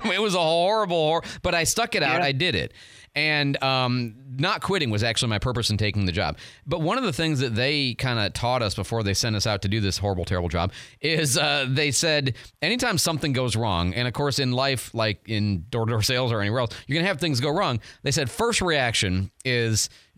[0.05, 2.21] it was a horrible, hor- but I stuck it out.
[2.21, 2.27] Yeah.
[2.27, 2.73] I did it
[3.15, 6.39] and um, not quitting was actually my purpose in taking the job.
[6.67, 9.47] But one of the things that they kind of taught us before they sent us
[9.47, 13.93] out to do this horrible, terrible job is uh, they said anytime something goes wrong,
[13.95, 17.21] and of course in life, like in door-to-door sales or anywhere else, you're gonna have
[17.21, 17.81] things go wrong.
[18.03, 19.52] They said first reaction is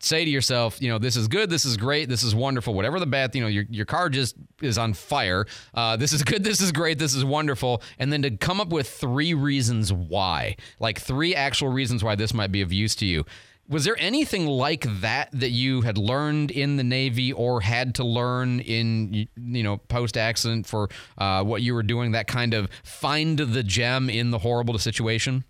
[0.00, 3.00] say to yourself, you know, this is good, this is great, this is wonderful, whatever
[3.00, 5.46] the bad, you know, your, your car just is on fire.
[5.72, 7.82] Uh, this is good, this is great, this is wonderful.
[7.98, 12.34] And then to come up with three reasons why, like three actual reasons why this
[12.34, 13.24] might be of use to you.
[13.66, 18.04] Was there anything like that that you had learned in the Navy or had to
[18.04, 22.12] learn in, you know, post accident for uh, what you were doing?
[22.12, 25.44] That kind of find the gem in the horrible situation?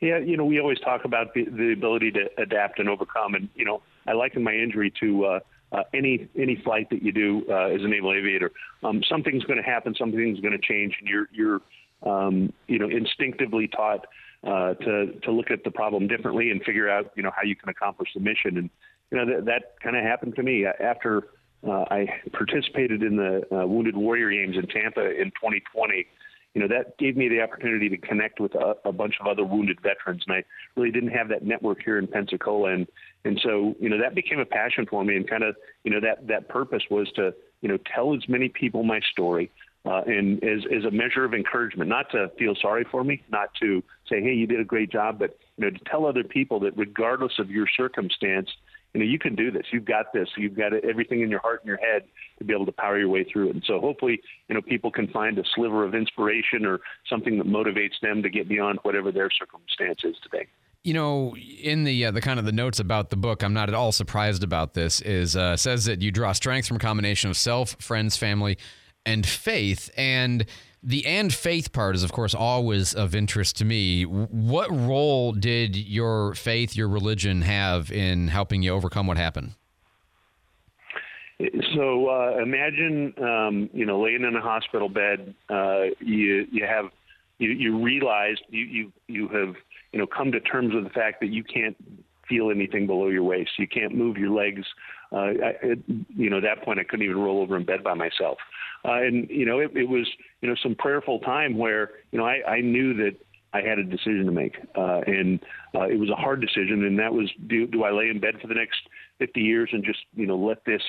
[0.00, 3.48] Yeah, you know, we always talk about the, the ability to adapt and overcome, and
[3.54, 5.40] you know, I liken my injury to uh,
[5.72, 8.52] uh, any any flight that you do uh, as a naval aviator.
[8.84, 11.60] Um, something's going to happen, something's going to change, and you're you're
[12.02, 14.06] um, you know instinctively taught
[14.46, 17.56] uh, to to look at the problem differently and figure out you know how you
[17.56, 18.58] can accomplish the mission.
[18.58, 18.70] And
[19.10, 21.28] you know that that kind of happened to me after
[21.66, 26.06] uh, I participated in the uh, Wounded Warrior Games in Tampa in 2020
[26.56, 29.44] you know that gave me the opportunity to connect with a, a bunch of other
[29.44, 30.44] wounded veterans, and I
[30.74, 32.86] really didn't have that network here in Pensacola, and
[33.26, 35.54] and so you know that became a passion for me, and kind of
[35.84, 39.50] you know that that purpose was to you know tell as many people my story,
[39.84, 43.50] uh, and as as a measure of encouragement, not to feel sorry for me, not
[43.60, 46.58] to say hey you did a great job, but you know to tell other people
[46.60, 48.48] that regardless of your circumstance,
[48.94, 49.66] you know, you can do this.
[49.72, 50.28] You've got this.
[50.36, 52.04] You've got everything in your heart and your head
[52.38, 53.54] to be able to power your way through it.
[53.54, 57.46] And so hopefully, you know, people can find a sliver of inspiration or something that
[57.46, 60.46] motivates them to get beyond whatever their circumstance is today.
[60.82, 63.68] You know, in the uh, the kind of the notes about the book, I'm not
[63.68, 65.00] at all surprised about this.
[65.00, 68.56] Is uh, says that you draw strength from a combination of self, friends, family,
[69.04, 69.90] and faith.
[69.96, 70.46] And
[70.86, 74.04] the and faith part is, of course, always of interest to me.
[74.04, 79.54] What role did your faith, your religion, have in helping you overcome what happened?
[81.74, 85.34] So uh, imagine, um, you know, laying in a hospital bed.
[85.50, 86.86] Uh, you you have
[87.38, 89.56] you, you realize you, you you have
[89.92, 91.76] you know come to terms with the fact that you can't
[92.28, 93.50] feel anything below your waist.
[93.58, 94.64] You can't move your legs.
[95.12, 95.78] Uh, I, it,
[96.16, 98.38] you know, at that point, I couldn't even roll over in bed by myself.
[98.84, 100.06] Uh, and you know, it, it was
[100.40, 103.16] you know some prayerful time where you know I, I knew that
[103.52, 105.40] I had a decision to make, uh, and
[105.74, 108.34] uh, it was a hard decision, and that was do do I lay in bed
[108.40, 108.78] for the next
[109.18, 110.82] 50 years and just you know let this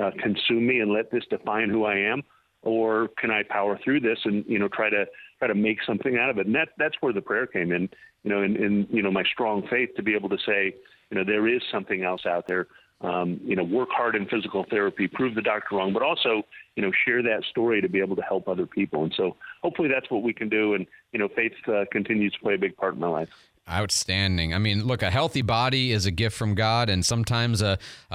[0.00, 2.22] uh, consume me and let this define who I am,
[2.62, 5.06] or can I power through this and you know try to
[5.38, 6.46] try to make something out of it?
[6.46, 7.88] And that that's where the prayer came in,
[8.22, 10.74] you know, and, and you know my strong faith to be able to say,
[11.10, 12.68] you know, there is something else out there
[13.00, 16.42] um, you know, work hard in physical therapy, prove the doctor wrong, but also,
[16.76, 19.04] you know, share that story to be able to help other people.
[19.04, 20.74] And so hopefully that's what we can do.
[20.74, 23.28] And, you know, faith uh, continues to play a big part in my life.
[23.68, 24.52] Outstanding.
[24.52, 27.78] I mean, look, a healthy body is a gift from God, and sometimes a
[28.10, 28.14] uh,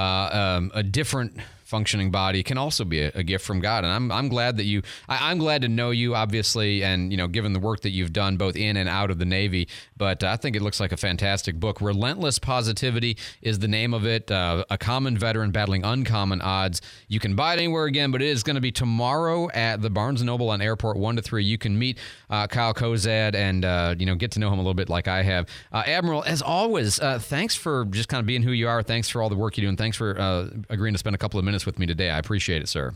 [0.59, 3.83] um, a different functioning body can also be a, a, gift from God.
[3.83, 7.17] And I'm, I'm glad that you, I, am glad to know you, obviously, and, you
[7.17, 9.67] know, given the work that you've done both in and out of the Navy.
[9.97, 11.81] But uh, I think it looks like a fantastic book.
[11.81, 14.29] Relentless Positivity is the name of it.
[14.29, 16.81] Uh, a common veteran battling uncommon odds.
[17.07, 19.89] You can buy it anywhere again, but it is going to be tomorrow at the
[19.89, 21.43] Barnes & Noble on Airport 1 to 3.
[21.43, 21.97] You can meet
[22.29, 25.07] uh, Kyle Cozad and, uh, you know, get to know him a little bit like
[25.07, 25.47] I have.
[25.71, 28.83] Uh, Admiral, as always, uh, thanks for just kind of being who you are.
[28.83, 30.11] Thanks for all the work you do, and thanks for
[30.69, 32.09] agreeing to spend a couple of minutes with me today.
[32.09, 32.95] I appreciate it, sir.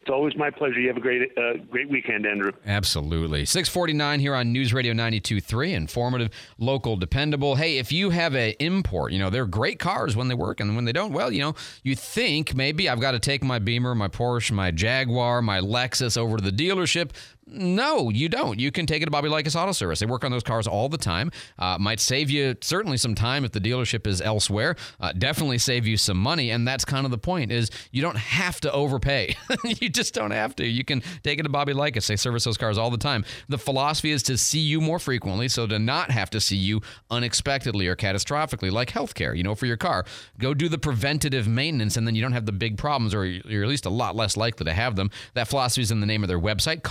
[0.00, 0.80] It's always my pleasure.
[0.80, 2.52] You have a great, uh, great weekend, Andrew.
[2.64, 3.44] Absolutely.
[3.44, 5.74] 649 here on News Radio 92.3.
[5.74, 7.56] Informative, local, dependable.
[7.56, 10.74] Hey, if you have an import, you know, they're great cars when they work, and
[10.74, 13.94] when they don't, well, you know, you think maybe I've got to take my Beamer,
[13.94, 17.10] my Porsche, my Jaguar, my Lexus over to the dealership,
[17.52, 18.60] No, you don't.
[18.60, 19.98] You can take it to Bobby Likis Auto Service.
[20.00, 21.32] They work on those cars all the time.
[21.58, 24.76] Uh, might save you certainly some time if the dealership is elsewhere.
[25.00, 27.50] Uh, definitely save you some money, and that's kind of the point.
[27.50, 29.36] Is you don't have to overpay.
[29.64, 30.66] you just don't have to.
[30.66, 32.06] You can take it to Bobby Likis.
[32.06, 33.24] They service those cars all the time.
[33.48, 36.80] The philosophy is to see you more frequently, so to not have to see you
[37.10, 39.36] unexpectedly or catastrophically, like healthcare.
[39.36, 40.04] You know, for your car,
[40.38, 43.64] go do the preventative maintenance, and then you don't have the big problems, or you're
[43.64, 45.10] at least a lot less likely to have them.
[45.34, 46.82] That philosophy is in the name of their website,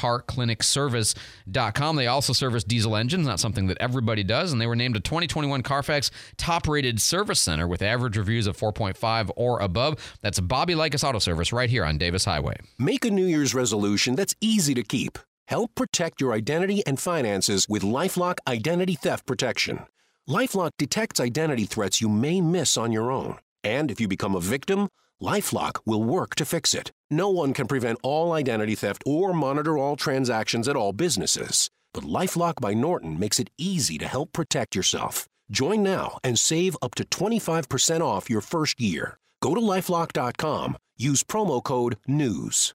[0.50, 1.95] carclinicservice.com.
[1.95, 5.00] They also service diesel engines, not something that everybody does, and they were named a
[5.00, 10.18] 2021 Carfax top rated service center with average reviews of 4.5 or above.
[10.22, 12.58] That's Bobby Likis Auto Service right here on Davis Highway.
[12.78, 15.18] Make a New Year's resolution that's easy to keep.
[15.47, 19.86] Help protect your identity and finances with Lifelock Identity Theft Protection.
[20.28, 23.38] Lifelock detects identity threats you may miss on your own.
[23.64, 24.89] And if you become a victim,
[25.22, 26.91] Lifelock will work to fix it.
[27.11, 31.70] No one can prevent all identity theft or monitor all transactions at all businesses.
[31.93, 35.28] But Lifelock by Norton makes it easy to help protect yourself.
[35.51, 39.17] Join now and save up to 25% off your first year.
[39.41, 42.74] Go to lifelock.com, use promo code NEWS.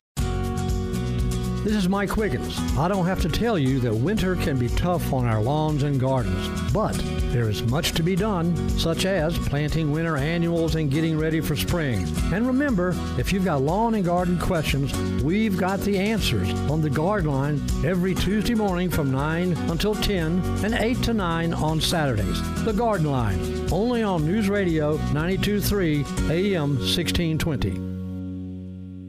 [1.64, 2.58] This is Mike Wiggins.
[2.76, 5.98] I don't have to tell you that winter can be tough on our lawns and
[5.98, 6.92] gardens, but
[7.32, 11.56] there is much to be done, such as planting winter annuals and getting ready for
[11.56, 12.06] spring.
[12.34, 16.90] And remember, if you've got lawn and garden questions, we've got the answers on the
[16.90, 22.64] Garden Line every Tuesday morning from 9 until 10 and 8 to 9 on Saturdays.
[22.66, 27.93] The Garden Line, only on News Radio 923 AM 1620.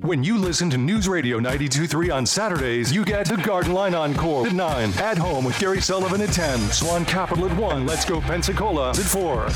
[0.05, 4.45] When you listen to News Radio 92.3 on Saturdays, you get the Garden Line Encore
[4.45, 8.21] at 9, At Home with Gary Sullivan at 10, Swan Capital at 1, Let's Go
[8.21, 9.49] Pensacola at 4.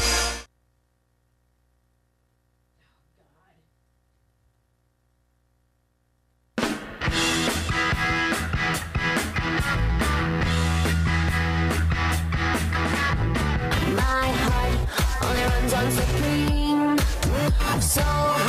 [13.93, 14.73] My heart
[15.21, 16.97] only runs on Supreme.
[17.81, 18.48] So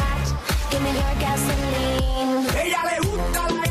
[2.62, 3.69] Ella le gusta la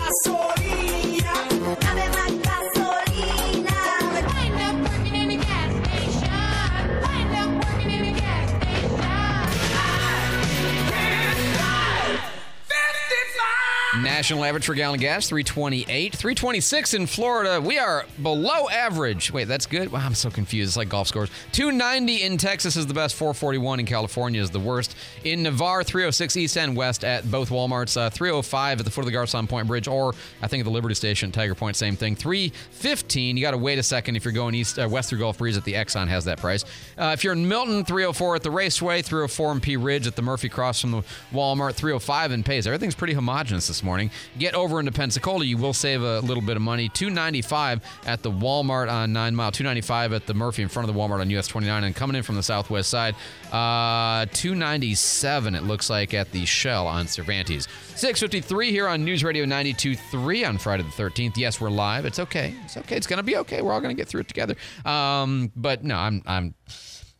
[14.19, 17.61] National average for gallon gas 328, 326 in Florida.
[17.61, 19.31] We are below average.
[19.31, 19.93] Wait, that's good.
[19.93, 20.71] Wow, I'm so confused.
[20.71, 21.29] It's like golf scores.
[21.53, 23.15] 290 in Texas is the best.
[23.15, 24.97] 441 in California is the worst.
[25.23, 27.95] In Navarre, 306 east and west at both WalMarts.
[27.95, 30.69] Uh, 305 at the foot of the Garcon Point Bridge, or I think at the
[30.69, 32.17] Liberty Station, Tiger Point, same thing.
[32.17, 33.37] 315.
[33.37, 35.55] You got to wait a second if you're going east, uh, west through Gulf Breeze
[35.55, 36.65] at the Exxon has that price.
[36.97, 40.21] Uh, if you're in Milton, 304 at the Raceway, 304 in Pea Ridge at the
[40.21, 42.65] Murphy Cross from the Walmart, 305 in Pace.
[42.65, 44.08] Everything's pretty homogenous this morning.
[44.37, 46.89] Get over into Pensacola, you will save a little bit of money.
[46.89, 50.99] 295 at the Walmart on 9 Mile, 295 at the Murphy in front of the
[50.99, 53.15] Walmart on US 29, and coming in from the southwest side,
[53.51, 57.67] uh, 297 it looks like at the Shell on Cervantes.
[57.95, 61.37] 653 here on News Radio 92.3 on Friday the 13th.
[61.37, 62.05] Yes, we're live.
[62.05, 62.53] It's okay.
[62.65, 62.95] It's okay.
[62.95, 63.61] It's gonna be okay.
[63.61, 64.55] We're all gonna get through it together.
[64.85, 66.55] Um, but no, I'm I'm.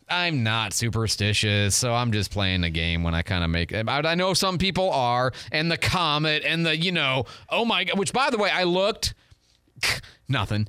[0.10, 3.88] I'm not superstitious, so I'm just playing the game when I kind of make it.
[3.88, 7.98] I know some people are, and the comet, and the, you know, oh my God,
[7.98, 9.14] which by the way, I looked,
[10.28, 10.68] nothing.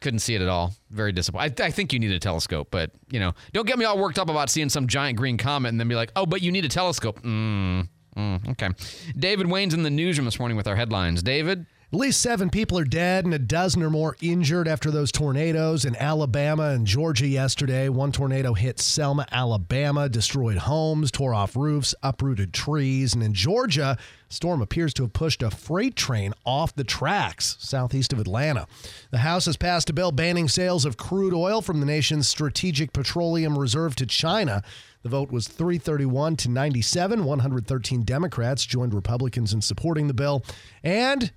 [0.00, 0.72] Couldn't see it at all.
[0.90, 1.60] Very disappointed.
[1.60, 4.18] I, I think you need a telescope, but, you know, don't get me all worked
[4.18, 6.64] up about seeing some giant green comet and then be like, oh, but you need
[6.64, 7.20] a telescope.
[7.22, 8.70] Mm, mm, okay.
[9.18, 11.22] David Wayne's in the newsroom this morning with our headlines.
[11.22, 11.66] David?
[11.92, 15.84] At least seven people are dead and a dozen or more injured after those tornadoes
[15.84, 17.88] in Alabama and Georgia yesterday.
[17.88, 23.12] One tornado hit Selma, Alabama, destroyed homes, tore off roofs, uprooted trees.
[23.12, 28.12] And in Georgia, storm appears to have pushed a freight train off the tracks southeast
[28.12, 28.68] of Atlanta.
[29.10, 32.92] The House has passed a bill banning sales of crude oil from the nation's strategic
[32.92, 34.62] petroleum reserve to China.
[35.02, 37.24] The vote was 331 to 97.
[37.24, 40.44] 113 Democrats joined Republicans in supporting the bill.
[40.84, 41.32] And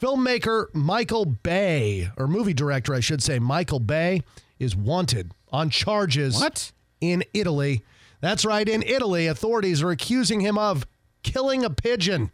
[0.00, 4.22] Filmmaker Michael Bay, or movie director, I should say, Michael Bay,
[4.58, 6.72] is wanted on charges what?
[7.00, 7.82] in Italy.
[8.20, 10.86] That's right, in Italy, authorities are accusing him of
[11.22, 12.30] killing a pigeon.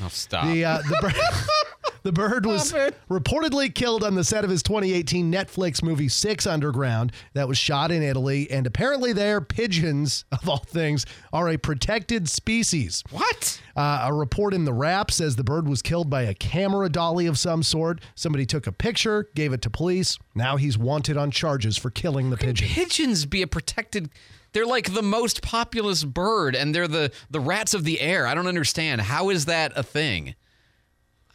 [0.00, 0.46] No, stop.
[0.46, 1.14] The, uh, the,
[2.06, 2.72] the bird was
[3.10, 7.90] reportedly killed on the set of his 2018 Netflix movie Six Underground that was shot
[7.90, 8.48] in Italy.
[8.48, 13.02] And apparently, there, pigeons, of all things, are a protected species.
[13.10, 13.60] What?
[13.74, 17.26] Uh, a report in the Wrap says the bird was killed by a camera dolly
[17.26, 18.00] of some sort.
[18.14, 20.16] Somebody took a picture, gave it to police.
[20.32, 22.68] Now he's wanted on charges for killing the pigeon.
[22.68, 24.10] Pigeons be a protected.
[24.52, 28.28] They're like the most populous bird, and they're the the rats of the air.
[28.28, 29.00] I don't understand.
[29.00, 30.36] How is that a thing?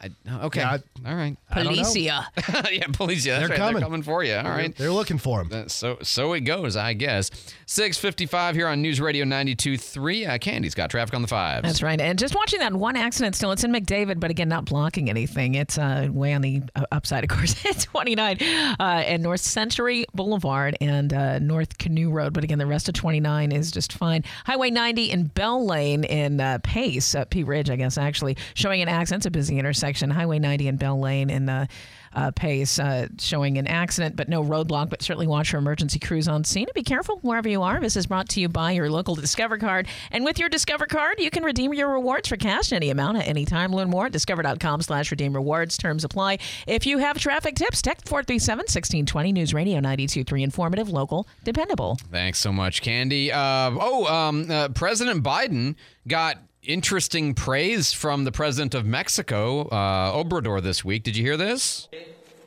[0.02, 0.10] I,
[0.46, 0.60] okay.
[0.60, 1.36] Yeah, All right.
[1.50, 1.74] I don't.
[1.74, 2.24] Policia.
[2.72, 3.38] yeah, Policia.
[3.38, 3.56] They're right.
[3.56, 3.74] coming.
[3.74, 4.34] They're coming for you.
[4.34, 4.74] All right.
[4.74, 5.48] They're- looking for him.
[5.52, 7.30] Uh, So so it goes, I guess.
[7.66, 10.28] 655 here on News Radio 92.3.
[10.28, 11.62] Uh, Candy's got traffic on the fives.
[11.62, 11.98] That's right.
[12.00, 15.54] And just watching that one accident still, it's in McDavid, but again, not blocking anything.
[15.54, 20.04] It's uh, way on the uh, upside, of course, at 29 uh, and North Century
[20.14, 22.34] Boulevard and uh, North Canoe Road.
[22.34, 24.24] But again, the rest of 29 is just fine.
[24.44, 28.82] Highway 90 in Bell Lane in uh, Pace, uh, Pea Ridge, I guess, actually, showing
[28.82, 29.20] an accident.
[29.20, 29.91] It's a busy intersection.
[30.00, 31.68] Highway 90 and Bell Lane in the
[32.14, 34.90] uh, Pace, uh, showing an accident, but no roadblock.
[34.90, 36.64] But certainly watch for emergency crews on scene.
[36.64, 37.80] And be careful wherever you are.
[37.80, 39.88] This is brought to you by your local Discover card.
[40.10, 43.28] And with your Discover card, you can redeem your rewards for cash any amount at
[43.28, 43.72] any time.
[43.72, 45.76] Learn more at discover.com slash redeem rewards.
[45.76, 46.38] Terms apply.
[46.66, 49.32] If you have traffic tips, text 437-1620.
[49.32, 50.42] News Radio 92.3.
[50.42, 51.98] Informative, local, dependable.
[52.10, 53.32] Thanks so much, Candy.
[53.32, 55.76] Uh, oh, um, uh, President Biden
[56.06, 61.02] got interesting praise from the president of Mexico, uh, Obrador, this week.
[61.02, 61.88] Did you hear this?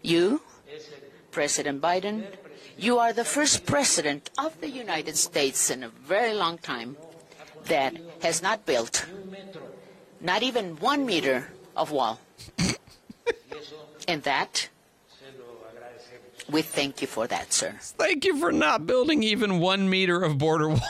[0.01, 0.41] You,
[1.31, 2.25] President Biden,
[2.77, 6.95] you are the first president of the United States in a very long time
[7.65, 9.05] that has not built
[10.21, 12.19] not even one meter of wall.
[14.07, 14.69] and that,
[16.51, 17.73] we thank you for that, sir.
[17.79, 20.79] Thank you for not building even one meter of border wall.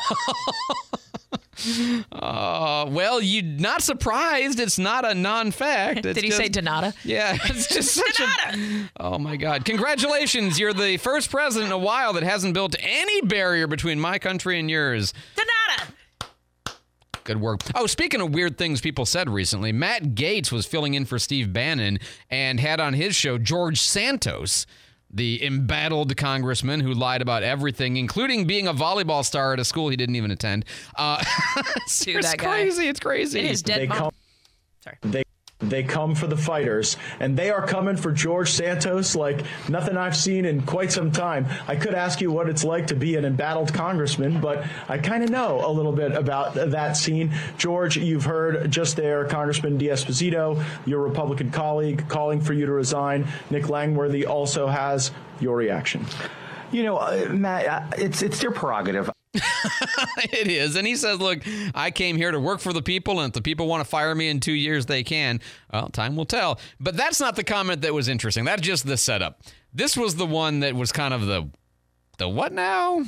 [2.12, 4.60] Uh, well, you're not surprised.
[4.60, 6.04] It's not a non-fact.
[6.04, 6.94] Did It's he say just- Donata?
[7.04, 8.90] Yeah, it's just such a.
[9.00, 9.64] Oh my God!
[9.64, 10.60] Congratulations!
[10.60, 14.60] You're the first president in a while that hasn't built any barrier between my country
[14.60, 15.14] and yours.
[15.36, 16.74] Donata.
[17.24, 17.62] Good work.
[17.74, 21.54] Oh, speaking of weird things people said recently, Matt Gaetz was filling in for Steve
[21.54, 22.00] Bannon
[22.30, 24.68] and had on his show George Santos,
[25.16, 29.90] the embattled congressman who lied about everything, including being a volleyball star at a school
[29.90, 30.66] he didn't even attend.
[30.98, 31.24] Uh,
[31.78, 32.36] it's Dude, guy.
[32.36, 32.88] crazy.
[32.88, 33.40] It's crazy.
[33.40, 33.98] It is dead They mom.
[33.98, 35.24] come, They
[35.70, 40.16] they come for the fighters, and they are coming for George Santos like nothing I've
[40.16, 41.48] seen in quite some time.
[41.68, 45.24] I could ask you what it's like to be an embattled congressman, but I kind
[45.24, 47.34] of know a little bit about that scene.
[47.58, 53.28] George, you've heard just there, Congressman D'Esposito, your Republican colleague, calling for you to resign.
[53.50, 56.06] Nick Langworthy also has your reaction.
[56.72, 59.15] You know, uh, Matt, uh, it's it's their prerogative.
[60.32, 60.76] it is.
[60.76, 61.40] And he says, Look,
[61.74, 64.14] I came here to work for the people, and if the people want to fire
[64.16, 65.42] me in two years, they can.
[65.72, 66.60] Well, time will tell.
[66.80, 68.46] But that's not the comment that was interesting.
[68.46, 69.42] That's just the setup.
[69.74, 71.50] This was the one that was kind of the
[72.18, 73.04] the what now?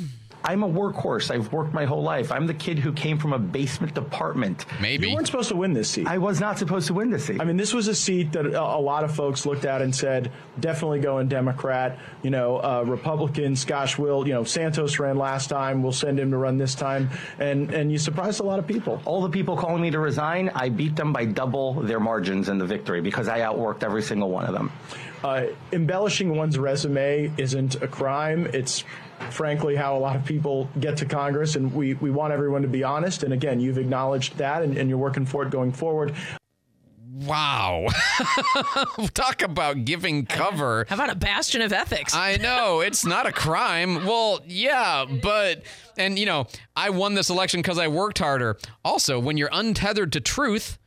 [0.47, 1.29] I'm a workhorse.
[1.29, 2.31] I've worked my whole life.
[2.31, 4.65] I'm the kid who came from a basement department.
[4.79, 5.09] Maybe.
[5.09, 6.07] You weren't supposed to win this seat.
[6.07, 7.41] I was not supposed to win this seat.
[7.41, 9.93] I mean, this was a seat that a, a lot of folks looked at and
[9.93, 10.31] said,
[10.61, 11.99] definitely going Democrat.
[12.23, 15.83] You know, uh, Republicans, gosh, will, you know, Santos ran last time.
[15.83, 17.09] We'll send him to run this time.
[17.39, 19.01] And, and you surprised a lot of people.
[19.03, 22.57] All the people calling me to resign, I beat them by double their margins in
[22.57, 24.71] the victory because I outworked every single one of them.
[25.25, 28.45] Uh, embellishing one's resume isn't a crime.
[28.53, 28.85] It's
[29.31, 32.67] frankly how a lot of people get to Congress, and we, we want everyone to
[32.67, 33.23] be honest.
[33.23, 36.15] And again, you've acknowledged that, and, and you're working for it going forward.
[37.25, 37.87] Wow.
[39.15, 40.85] Talk about giving cover.
[40.87, 42.13] How about a bastion of ethics?
[42.13, 42.81] I know.
[42.81, 44.05] It's not a crime.
[44.05, 45.63] Well, yeah, but,
[45.97, 46.45] and you know,
[46.75, 48.57] I won this election because I worked harder.
[48.85, 50.77] Also, when you're untethered to truth,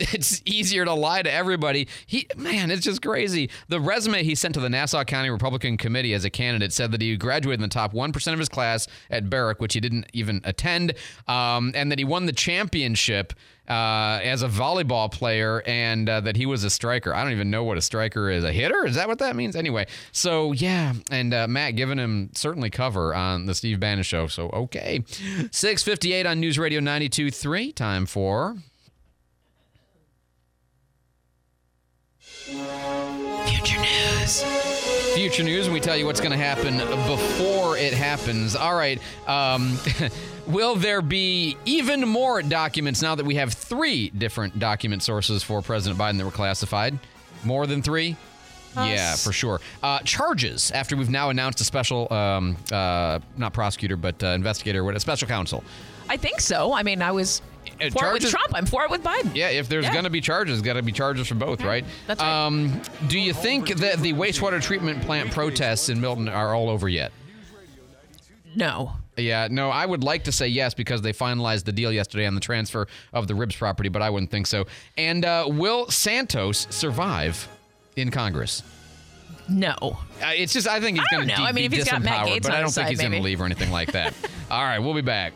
[0.14, 1.86] it's easier to lie to everybody.
[2.06, 3.50] He, man, it's just crazy.
[3.68, 7.02] The resume he sent to the Nassau County Republican Committee as a candidate said that
[7.02, 10.40] he graduated in the top 1% of his class at Baruch, which he didn't even
[10.44, 10.94] attend,
[11.28, 13.34] um, and that he won the championship
[13.68, 17.14] uh, as a volleyball player and uh, that he was a striker.
[17.14, 18.42] I don't even know what a striker is.
[18.42, 18.86] A hitter?
[18.86, 19.54] Is that what that means?
[19.54, 24.26] Anyway, so yeah, and uh, Matt giving him certainly cover on the Steve Bannon show.
[24.28, 25.04] So, okay.
[25.50, 27.74] 658 on News Radio 92.3.
[27.74, 28.56] Time for
[32.44, 34.42] Future news.
[35.14, 38.56] future news and we tell you what's going to happen before it happens.
[38.56, 38.98] All right.
[39.28, 39.78] Um,
[40.46, 45.60] will there be even more documents now that we have three different document sources for
[45.60, 46.98] President Biden that were classified?
[47.44, 48.16] More than three?
[48.74, 49.60] Yeah, for sure.
[49.82, 54.82] Uh, charges after we've now announced a special, um, uh, not prosecutor, but uh, investigator,
[54.82, 55.62] what a special counsel.
[56.08, 56.72] I think so.
[56.72, 57.42] I mean, I was
[57.92, 58.52] for it with Trump.
[58.54, 59.34] I'm for it with Biden.
[59.34, 59.92] Yeah, if there's Yeah.
[59.92, 61.84] going to be charges, got to be charges for both, right?
[62.06, 62.46] That's right.
[62.46, 66.88] Um, do you think that the wastewater treatment plant protests in Milton are all over
[66.88, 67.12] yet?
[68.54, 68.92] No.
[69.16, 72.34] Yeah, no, I would like to say yes because they finalized the deal yesterday on
[72.34, 74.66] the transfer of the Ribs property, but I wouldn't think so.
[74.96, 77.46] And uh, will Santos survive
[77.96, 78.62] in Congress?
[79.48, 79.74] No.
[80.22, 81.44] Uh, it's just I think he's going to know.
[81.44, 83.40] I mean, if he's got Matt Gaetz but I don't think he's going to leave
[83.40, 84.14] or anything like that.
[84.50, 85.32] All right, we'll be back.